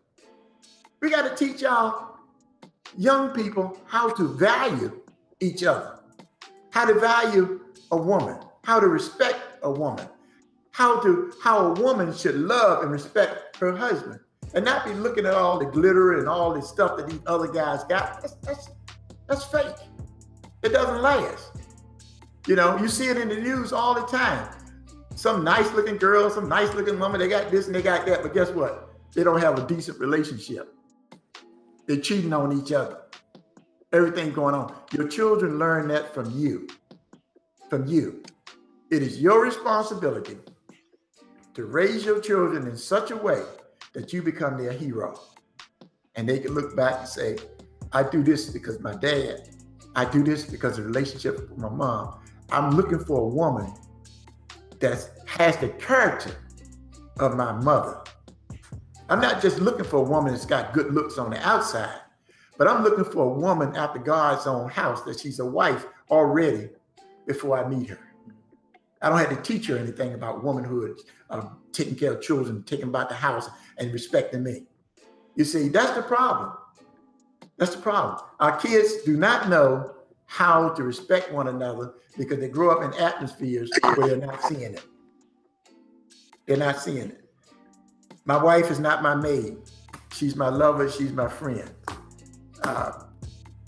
[1.00, 2.16] We got to teach y'all
[2.96, 5.00] young people how to value
[5.40, 5.98] each other,
[6.70, 10.06] how to value a woman, how to respect a woman,
[10.70, 14.20] how to how a woman should love and respect her husband,
[14.54, 17.48] and not be looking at all the glitter and all the stuff that these other
[17.48, 18.20] guys got.
[18.20, 18.68] That's that's,
[19.26, 19.76] that's fake.
[20.62, 21.61] It doesn't last.
[22.46, 24.48] You know, you see it in the news all the time.
[25.14, 28.22] Some nice looking girl, some nice looking woman, they got this and they got that,
[28.22, 28.90] but guess what?
[29.14, 30.74] They don't have a decent relationship.
[31.86, 32.98] They're cheating on each other.
[33.92, 34.74] Everything going on.
[34.92, 36.66] Your children learn that from you.
[37.68, 38.22] From you.
[38.90, 40.38] It is your responsibility
[41.54, 43.42] to raise your children in such a way
[43.92, 45.20] that you become their hero.
[46.14, 47.38] And they can look back and say,
[47.92, 49.48] I do this because my dad.
[49.94, 52.21] I do this because of the relationship with my mom.
[52.52, 53.72] I'm looking for a woman
[54.80, 56.36] that has the character
[57.18, 58.02] of my mother.
[59.08, 62.00] I'm not just looking for a woman that's got good looks on the outside,
[62.58, 66.68] but I'm looking for a woman after God's own house that she's a wife already
[67.26, 67.98] before I meet her.
[69.00, 71.00] I don't have to teach her anything about womanhood,
[71.30, 73.48] uh, taking care of children, taking about the house,
[73.78, 74.66] and respecting me.
[75.36, 76.52] You see, that's the problem.
[77.56, 78.18] That's the problem.
[78.40, 79.94] Our kids do not know
[80.32, 84.72] how to respect one another because they grow up in atmospheres where they're not seeing
[84.72, 84.82] it.
[86.46, 87.28] They're not seeing it.
[88.24, 89.58] My wife is not my maid.
[90.10, 90.90] She's my lover.
[90.90, 91.70] She's my friend.
[92.64, 92.92] Uh,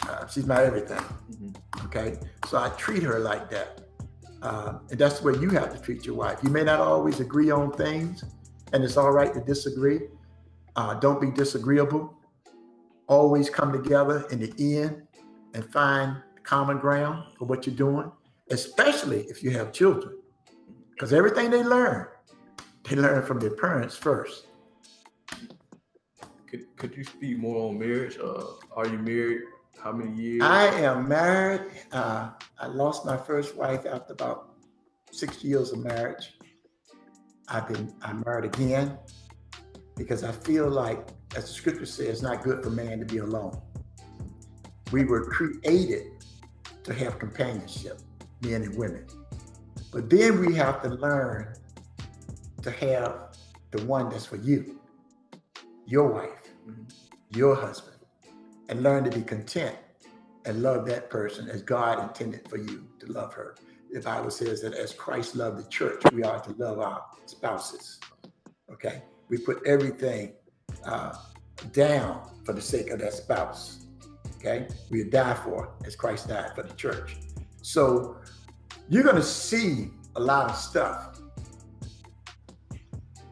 [0.09, 1.05] uh, she's my everything.
[1.85, 2.17] Okay.
[2.49, 3.83] So I treat her like that.
[4.41, 6.39] Uh, and that's the way you have to treat your wife.
[6.43, 8.25] You may not always agree on things,
[8.73, 10.01] and it's all right to disagree.
[10.77, 12.19] Uh, don't be disagreeable.
[13.07, 15.03] Always come together in the end
[15.53, 18.11] and find common ground for what you're doing,
[18.51, 20.17] especially if you have children.
[20.91, 22.07] Because everything they learn,
[22.89, 24.47] they learn from their parents first.
[26.47, 28.19] Could could you speak more on marriage?
[28.23, 28.45] Uh,
[28.77, 29.43] are you married?
[29.83, 30.43] How many years?
[30.43, 31.63] I am married.
[31.91, 32.31] Uh,
[32.61, 34.55] I lost my first wife after about
[35.11, 36.39] six years of marriage.
[37.49, 38.97] I've been I'm married again
[39.97, 43.19] because I feel like, as the scripture says, it's not good for man to be
[43.19, 43.61] alone.
[44.93, 46.14] We were created
[46.85, 48.01] to have companionship,
[48.43, 49.07] men and women.
[49.93, 51.55] But then we have to learn
[52.63, 53.37] to have
[53.71, 54.81] the one that's for you,
[55.87, 56.49] your wife,
[57.31, 57.97] your husband,
[58.69, 59.77] and learn to be content
[60.47, 63.57] and love that person as God intended for you to love her.
[63.91, 68.01] The Bible says that as Christ loved the church, we are to love our spouses.
[68.73, 69.03] Okay?
[69.29, 70.33] We put everything
[70.85, 71.15] uh,
[71.73, 73.84] down for the sake of that spouse.
[74.45, 74.69] Okay?
[74.91, 77.17] We die for as Christ died for the church.
[77.63, 78.17] So
[78.89, 81.21] you're going to see a lot of stuff.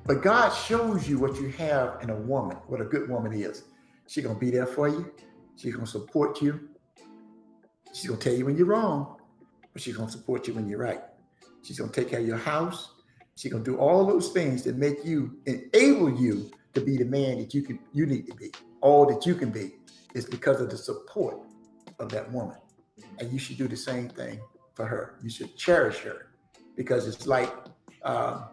[0.06, 3.64] But God shows you what you have in a woman, what a good woman is.
[4.08, 5.12] She's going to be there for you.
[5.56, 6.68] She's going to support you.
[7.92, 9.16] She's going to tell you when you're wrong,
[9.72, 11.02] but she's going to support you when you're right.
[11.62, 12.94] She's going to take care of your house.
[13.36, 17.04] She's going to do all those things that make you enable you to be the
[17.04, 18.50] man that you can you need to be.
[18.80, 19.74] All that you can be
[20.14, 21.38] is because of the support
[21.98, 22.56] of that woman.
[23.18, 24.40] And you should do the same thing
[24.74, 25.18] for her.
[25.22, 26.28] You should cherish her
[26.76, 27.52] because it's like
[28.02, 28.46] uh,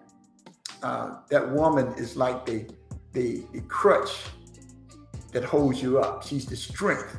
[0.84, 2.66] uh, that woman is like the,
[3.14, 4.18] the the crutch
[5.32, 6.24] that holds you up.
[6.24, 7.18] She's the strength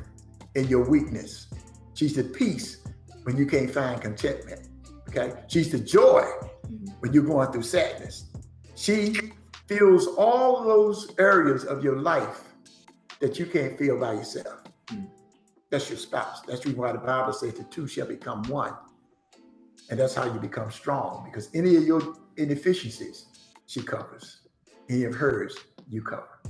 [0.55, 1.47] in your weakness.
[1.93, 2.81] She's the peace
[3.23, 4.67] when you can't find contentment.
[5.09, 5.33] Okay.
[5.47, 6.23] She's the joy
[6.99, 8.25] when you're going through sadness.
[8.75, 9.15] She
[9.67, 12.50] fills all those areas of your life
[13.21, 14.63] that you can't feel by yourself.
[14.87, 15.07] Mm.
[15.69, 16.41] That's your spouse.
[16.41, 18.73] That's why the Bible says the two shall become one.
[19.89, 23.25] And that's how you become strong because any of your inefficiencies,
[23.67, 24.41] she covers.
[24.89, 25.55] Any of hers,
[25.87, 26.41] you cover.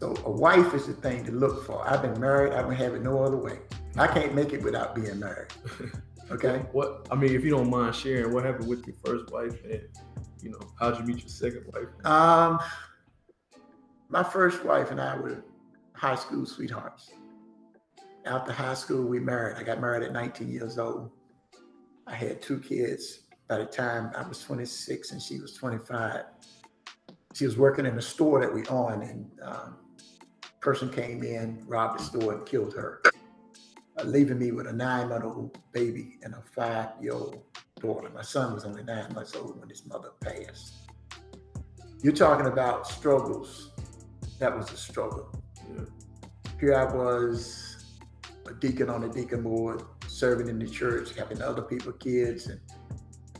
[0.00, 1.86] So a wife is the thing to look for.
[1.88, 3.60] I've been married, I don't have it no other way.
[3.96, 5.52] I can't make it without being married.
[6.30, 6.62] Okay.
[6.72, 9.82] What I mean, if you don't mind sharing, what happened with your first wife, and
[10.40, 11.88] you know, how'd you meet your second wife?
[12.06, 12.58] Um,
[14.14, 15.44] my first wife and I were
[15.92, 17.10] high school sweethearts.
[18.24, 19.56] After high school, we married.
[19.56, 21.10] I got married at 19 years old.
[22.06, 23.22] I had two kids.
[23.48, 26.26] By the time I was 26 and she was 25,
[27.34, 29.76] she was working in a store that we owned, and um,
[30.60, 33.02] person came in, robbed the store, and killed her,
[33.98, 37.42] uh, leaving me with a nine-month-old baby and a five-year-old
[37.80, 38.10] daughter.
[38.14, 40.74] My son was only nine months old when his mother passed.
[42.00, 43.70] You're talking about struggles.
[44.38, 45.30] That was a struggle.
[45.74, 45.84] Yeah.
[46.60, 47.84] Here I was,
[48.46, 52.60] a deacon on the deacon board, serving in the church, having other people kids and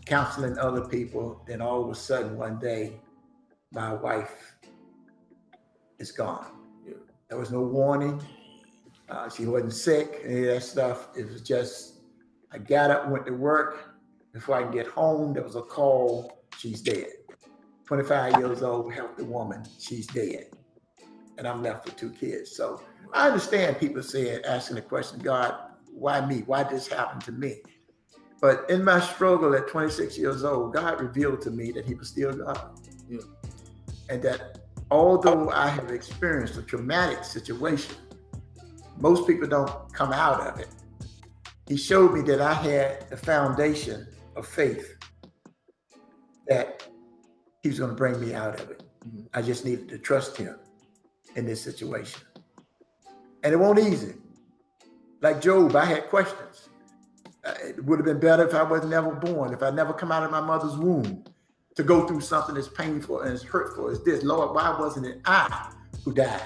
[0.04, 1.42] counseling other people.
[1.46, 3.00] Then all of a sudden, one day,
[3.72, 4.56] my wife
[5.98, 6.46] is gone.
[6.86, 6.94] Yeah.
[7.28, 8.20] There was no warning.
[9.08, 11.08] Uh, she wasn't sick, any of that stuff.
[11.16, 12.00] It was just,
[12.52, 13.90] I got up, went to work.
[14.32, 16.38] Before I can get home, there was a call.
[16.58, 17.06] She's dead.
[17.86, 19.62] 25 years old, healthy woman.
[19.78, 20.46] She's dead.
[21.36, 22.56] And I'm left with two kids.
[22.56, 22.80] So
[23.12, 25.54] I understand people saying, asking the question, God,
[25.92, 26.42] why me?
[26.46, 27.62] Why this happened to me?
[28.40, 32.08] But in my struggle at 26 years old, God revealed to me that He was
[32.08, 32.78] still God.
[33.08, 33.20] Yeah.
[34.10, 34.58] And that
[34.90, 37.94] although I have experienced a traumatic situation,
[38.98, 40.68] most people don't come out of it.
[41.68, 44.06] He showed me that I had the foundation
[44.36, 44.96] of faith
[46.48, 46.86] that
[47.62, 48.82] He was going to bring me out of it.
[49.06, 49.26] Mhm.
[49.32, 50.58] I just needed to trust Him
[51.36, 52.20] in this situation.
[53.42, 54.14] And it won't easy.
[55.20, 56.68] Like Job, I had questions.
[57.44, 60.12] Uh, It would have been better if I was never born, if I never come
[60.12, 61.24] out of my mother's womb
[61.76, 64.22] to go through something as painful and as hurtful as this.
[64.22, 65.72] Lord, why wasn't it I
[66.04, 66.42] who died?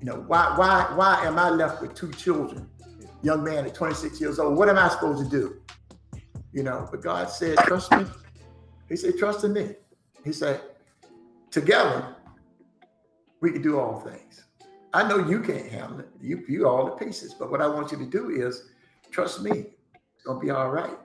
[0.00, 2.68] You know, why why why am I left with two children?
[3.22, 4.56] Young man at 26 years old.
[4.56, 5.60] What am I supposed to do?
[6.52, 8.04] You know, but God said, trust me.
[8.88, 9.76] He said, trust in me.
[10.24, 10.60] He said,
[11.50, 12.16] together
[13.42, 14.44] we can do all things.
[14.94, 16.08] I know you can't handle it.
[16.20, 17.34] You you all the pieces.
[17.34, 18.70] But what I want you to do is
[19.10, 19.50] trust me.
[20.14, 20.98] It's gonna be all right.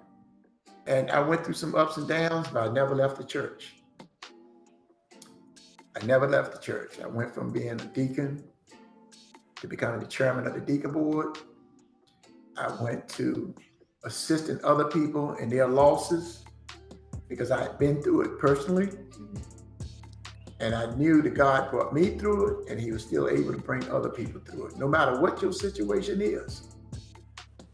[0.85, 3.75] And I went through some ups and downs, but I never left the church.
[5.99, 6.99] I never left the church.
[7.03, 8.43] I went from being a deacon
[9.55, 11.39] to becoming the chairman of the deacon board.
[12.55, 13.55] I went to
[14.03, 16.45] assisting other people in their losses
[17.27, 18.89] because I had been through it personally.
[20.59, 23.59] And I knew that God brought me through it and He was still able to
[23.59, 24.77] bring other people through it.
[24.77, 26.63] No matter what your situation is,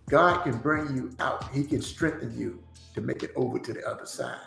[0.09, 1.49] God can bring you out.
[1.53, 2.61] He can strengthen you
[2.93, 4.37] to make it over to the other side.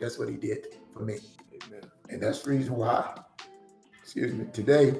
[0.00, 1.18] That's what He did for me.
[1.64, 1.82] Amen.
[2.08, 3.20] And that's the reason why,
[4.02, 4.94] excuse me, today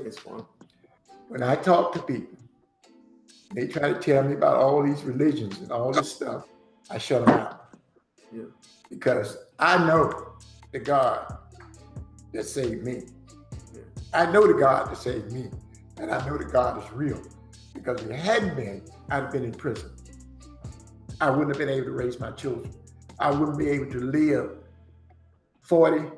[1.28, 2.38] when I talk to people,
[3.54, 6.46] they try to tell me about all these religions and all this stuff.
[6.90, 7.74] I shut them out.
[8.32, 8.44] Yeah.
[8.90, 10.32] Because I know
[10.72, 11.38] that God
[12.32, 13.02] that saved me.
[14.12, 15.50] I know the God that saved me.
[15.98, 17.20] And I know the God is real.
[17.74, 19.90] Because if it hadn't been, I'd have been in prison.
[21.20, 22.72] I wouldn't have been able to raise my children.
[23.18, 24.52] I wouldn't be able to live
[25.62, 26.08] 40,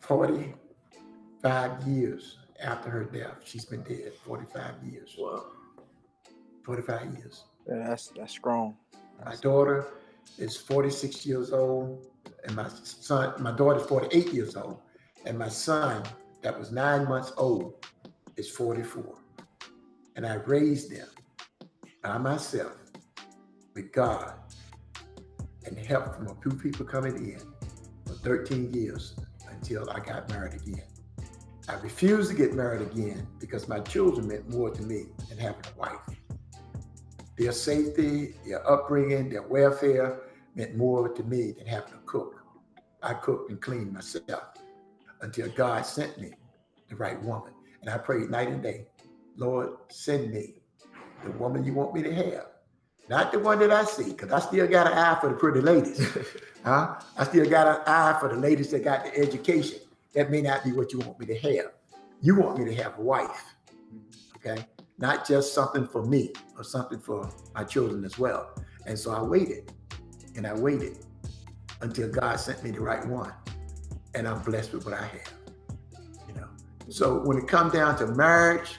[0.00, 3.38] 45 years after her death.
[3.44, 5.16] She's been dead 45 years.
[5.18, 5.46] Wow.
[6.64, 7.44] 45 years.
[7.68, 8.76] Yeah, that's that's strong.
[9.24, 9.86] My daughter
[10.38, 12.06] is 46 years old,
[12.44, 14.80] and my son, my daughter is 48 years old,
[15.24, 16.02] and my son,
[16.42, 17.86] that was nine months old,
[18.36, 19.16] is 44.
[20.16, 21.08] And I raised them
[22.02, 22.76] by myself
[23.74, 24.34] with God
[25.64, 27.40] and help from a few people coming in
[28.06, 29.16] for 13 years
[29.50, 30.84] until I got married again.
[31.66, 35.62] I refused to get married again because my children meant more to me than having
[35.74, 35.98] a wife.
[37.38, 40.20] Their safety, their upbringing, their welfare
[40.54, 42.42] meant more to me than having a cook.
[43.02, 44.44] I cooked and cleaned myself
[45.20, 46.32] until God sent me
[46.88, 47.52] the right woman.
[47.80, 48.86] And I prayed night and day,
[49.36, 50.54] Lord, send me
[51.22, 52.46] the woman you want me to have.
[53.08, 55.60] Not the one that I see, because I still got an eye for the pretty
[55.60, 56.08] ladies.
[56.64, 56.94] huh?
[57.18, 59.80] I still got an eye for the ladies that got the education.
[60.14, 61.72] That may not be what you want me to have.
[62.22, 63.54] You want me to have a wife.
[64.36, 64.64] Okay.
[64.98, 68.54] Not just something for me or something for my children as well.
[68.86, 69.72] And so I waited
[70.36, 70.98] and I waited
[71.80, 73.32] until God sent me the right one.
[74.14, 75.32] And I'm blessed with what I have.
[76.28, 76.48] You know.
[76.88, 78.78] So when it comes down to marriage,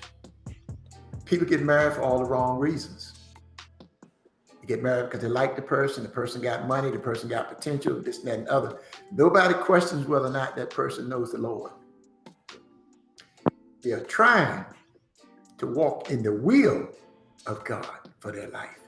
[1.26, 3.20] people get married for all the wrong reasons.
[4.62, 7.50] They get married because they like the person, the person got money, the person got
[7.50, 8.80] potential, this, and that, and other.
[9.12, 11.72] Nobody questions whether or not that person knows the Lord.
[13.82, 14.66] They are trying
[15.58, 16.90] to walk in the will
[17.46, 18.80] of God for their life.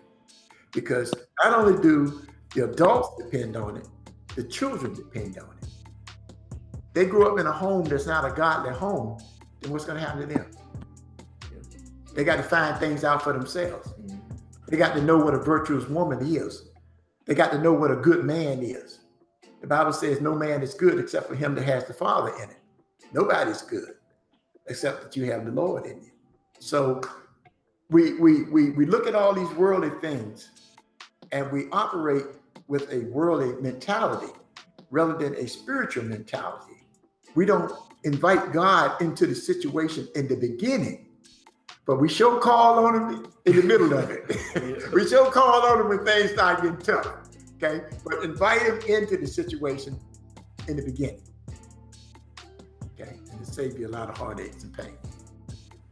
[0.71, 1.13] Because
[1.43, 2.21] not only do
[2.53, 3.87] the adults depend on it,
[4.35, 5.69] the children depend on it.
[6.93, 9.19] They grew up in a home that's not a godly home,
[9.61, 10.49] then what's going to happen to them?
[12.15, 13.93] They got to find things out for themselves.
[13.93, 14.17] Mm-hmm.
[14.69, 16.69] They got to know what a virtuous woman is.
[17.25, 19.01] They got to know what a good man is.
[19.61, 22.49] The Bible says no man is good except for him that has the Father in
[22.49, 22.57] it.
[23.13, 23.95] Nobody's good
[24.67, 26.11] except that you have the Lord in you.
[26.59, 27.01] So
[27.89, 30.49] we we we we look at all these worldly things
[31.31, 32.25] and we operate
[32.67, 34.31] with a worldly mentality
[34.91, 36.85] rather than a spiritual mentality.
[37.35, 37.71] We don't
[38.03, 41.07] invite God into the situation in the beginning,
[41.85, 44.91] but we show call on him in the middle of it.
[44.93, 47.07] we show call on him when things start getting tough.
[47.55, 49.99] Okay, but invite him into the situation
[50.67, 51.21] in the beginning.
[52.93, 54.97] Okay, and it save you a lot of heartaches and pain.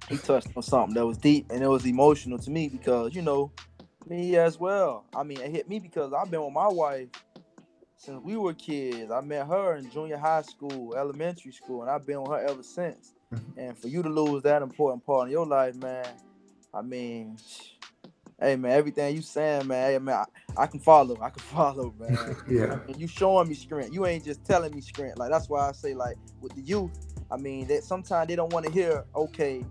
[0.10, 3.24] He touched on something that was deep and it was emotional to me because you
[3.24, 3.52] know
[4.10, 5.06] me as well.
[5.16, 7.10] I mean, it hit me because I've been with my wife
[7.98, 9.12] since we were kids.
[9.12, 12.64] I met her in junior high school, elementary school, and I've been with her ever
[12.64, 13.14] since.
[13.34, 13.60] Mm-hmm.
[13.60, 16.06] and for you to lose that important part in your life, man,
[16.72, 17.38] I mean,
[18.40, 20.24] hey man, everything you saying, man, hey man,
[20.56, 22.36] I, I can follow, I can follow, man.
[22.48, 22.80] Yeah.
[22.88, 23.94] and you showing me strength.
[23.94, 25.18] You ain't just telling me strength.
[25.18, 26.92] Like that's why I say, like with the youth,
[27.32, 29.66] I mean, that sometimes they don't want to hear, okay,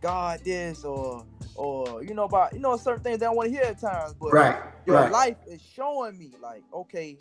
[0.00, 3.56] God this or or you know about you know certain things they don't want to
[3.56, 4.14] hear at times.
[4.20, 4.56] But Right.
[4.86, 5.10] your Right.
[5.10, 7.18] life is showing me like, okay,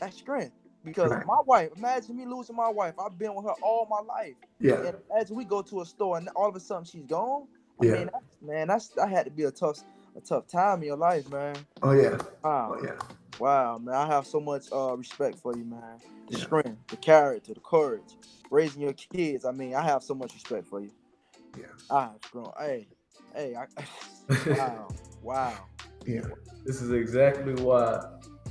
[0.00, 0.54] that's strength.
[0.84, 1.26] Because Right.
[1.26, 2.94] my wife, imagine me losing my wife.
[2.98, 4.34] I've been with her all my life.
[4.60, 4.76] Yeah.
[4.76, 7.46] And imagine we go to a store and all of a sudden she's gone.
[7.80, 7.92] I Yeah.
[7.94, 9.80] mean, that's, man, that's that had to be a tough,
[10.16, 11.56] a tough time in your life, man.
[11.82, 12.18] Oh yeah.
[12.44, 12.98] Wow, Oh yeah.
[13.38, 13.94] wow, man.
[13.94, 16.00] I have so much uh respect for you, man.
[16.28, 16.44] The Yeah.
[16.44, 18.16] strength, the character, the courage,
[18.50, 19.44] raising your kids.
[19.44, 20.90] I mean, I have so much respect for you.
[21.58, 21.66] Yeah.
[21.90, 22.52] I have grown.
[22.58, 22.88] Hey,
[23.34, 23.66] hey, I,
[24.50, 24.88] wow,
[25.22, 25.64] wow.
[26.06, 26.22] Yeah.
[26.64, 28.04] This is exactly why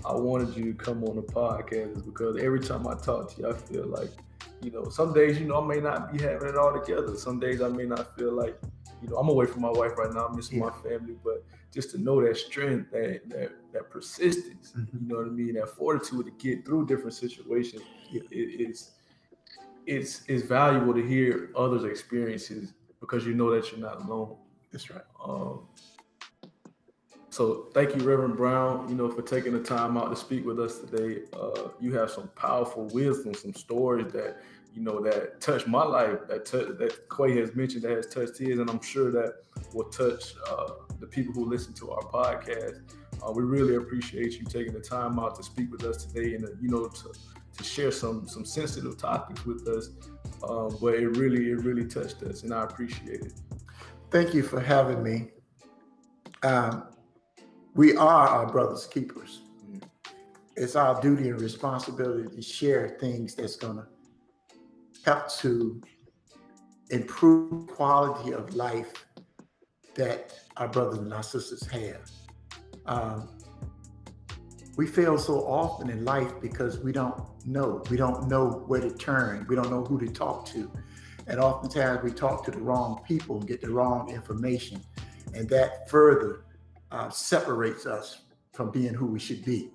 [0.06, 3.42] I wanted you to come on the podcast is because every time I talk to
[3.42, 4.12] you, I feel like,
[4.62, 7.16] you know, some days, you know, I may not be having it all together.
[7.16, 8.60] Some days I may not feel like,
[9.02, 11.92] you know, I'm away from my wife right now, I'm missing my family, but just
[11.92, 14.94] to know that strength, that that that persistence, Mhm.
[14.94, 18.22] you know what I mean, that fortitude to get through different situations, Yeah.
[18.30, 18.92] it, it's
[19.88, 24.36] it's it's valuable to hear others' experiences because you know that you're not alone.
[24.72, 25.04] That's right.
[25.24, 25.68] Um,
[27.30, 30.60] so thank you, Reverend Brown, you know, for taking the time out to speak with
[30.60, 31.22] us today.
[31.34, 34.42] Uh, you have some powerful wisdom, some stories that
[34.74, 38.38] you know that touch my life, that touch, that Quay has mentioned that has touched
[38.38, 39.36] his, and I'm sure that
[39.74, 42.82] will touch uh, the people who listen to our podcast.
[43.26, 46.46] Uh, we really appreciate you taking the time out to speak with us today, and
[46.46, 47.14] uh, you know to
[47.58, 49.90] to share some some sensitive topics with us.
[50.44, 53.34] Um, but it really, it really touched us, and I appreciate it.
[54.12, 55.30] Thank you for having me.
[56.43, 56.84] Um,
[57.76, 59.39] we are our brother's keepers.
[60.57, 63.88] It's our duty and responsibility to share things that's going to
[65.05, 65.82] help to
[66.89, 68.91] improve quality of life
[69.95, 72.12] that our brothers and our sisters have.
[72.88, 73.30] Um,
[74.76, 77.82] we fail so often in life because we don't know.
[77.89, 79.45] We don't know where to turn.
[79.47, 80.70] We don't know who to talk to.
[81.28, 84.82] And oftentimes we talk to the wrong people and get the wrong information.
[85.34, 86.46] And that further
[86.92, 88.22] uh, separates us
[88.54, 89.70] from being who we should be.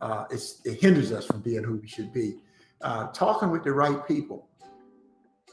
[0.00, 2.36] Uh, it hinders us from being who we should be.
[2.80, 4.48] Uh, talking with the right people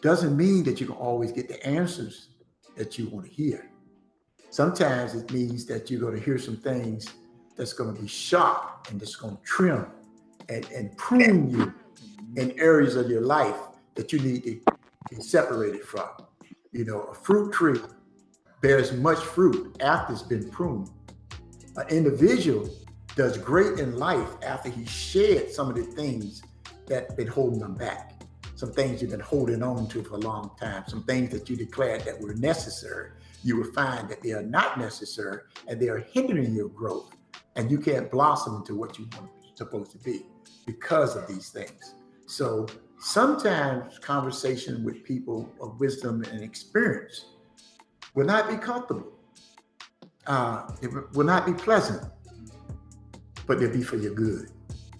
[0.02, 2.30] doesn't mean that you can always get the answers
[2.76, 3.70] that you want to hear.
[4.50, 7.08] Sometimes it means that you're going to hear some things
[7.56, 9.86] that's going to be sharp and that's going to trim
[10.47, 11.74] and, and prune you
[12.36, 13.58] in areas of your life
[13.95, 14.62] that you need to
[15.10, 16.10] be separated from.
[16.72, 17.80] You know, a fruit tree
[18.62, 20.89] bears much fruit after it's been pruned.
[21.76, 22.70] An individual
[23.16, 26.41] does great in life after he shed some of the things
[26.88, 28.22] that been holding them back.
[28.55, 31.55] Some things you've been holding on to for a long time, some things that you
[31.55, 33.12] declared that were necessary.
[33.41, 37.16] You will find that they are not necessary and they are hindering your growth
[37.55, 40.26] and you can't blossom into what you are supposed to be
[40.66, 41.95] because of these things.
[42.26, 42.68] So
[43.00, 47.26] sometimes conversation with people of wisdom and experience
[48.14, 49.14] will not be comfortable.
[50.28, 52.04] Uh, it will not be pleasant,
[53.47, 54.50] but they'll be for your good.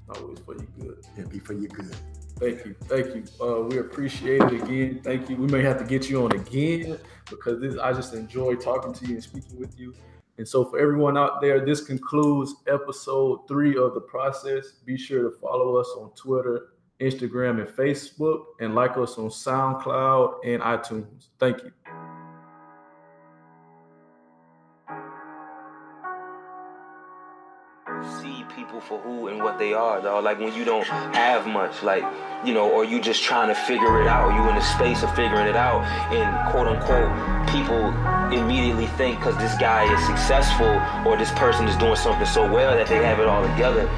[0.10, 1.06] Always for your good.
[1.16, 1.96] They'll be for your good.
[2.38, 3.24] Thank you, thank you.
[3.46, 5.02] Uh, we appreciate it again.
[5.04, 5.36] Thank you.
[5.36, 6.98] We may have to get you on again
[7.30, 9.94] because this, I just enjoy talking to you and speaking with you.
[10.38, 14.72] And so, for everyone out there, this concludes episode three of the process.
[14.86, 16.70] Be sure to follow us on Twitter,
[17.00, 21.28] Instagram, and Facebook, and like us on SoundCloud and iTunes.
[21.40, 21.72] Thank you.
[28.22, 30.20] See people for who and what they are, though.
[30.20, 32.04] Like when you don't have much, like,
[32.46, 34.34] you know, or you just trying to figure it out.
[34.36, 35.84] You in the space of figuring it out,
[36.14, 37.10] and quote unquote,
[37.50, 37.94] people
[38.32, 42.76] immediately think because this guy is successful or this person is doing something so well
[42.76, 43.90] that they have it all together.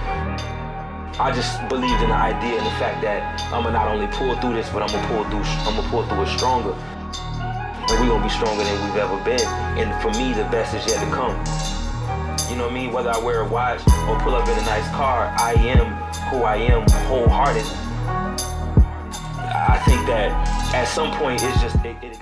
[1.22, 3.22] I just believed in the idea and the fact that
[3.54, 5.46] I'm gonna not only pull through this, but I'm gonna pull through.
[5.70, 6.74] I'm gonna pull through it stronger.
[6.74, 9.46] And we're gonna be stronger than we've ever been.
[9.78, 11.38] And for me, the best is yet to come.
[12.50, 12.92] You know what I mean?
[12.92, 15.94] Whether I wear a watch or pull up in a nice car, I am
[16.34, 17.70] who I am wholehearted.
[19.46, 20.34] I think that
[20.74, 22.18] at some point it's just it, it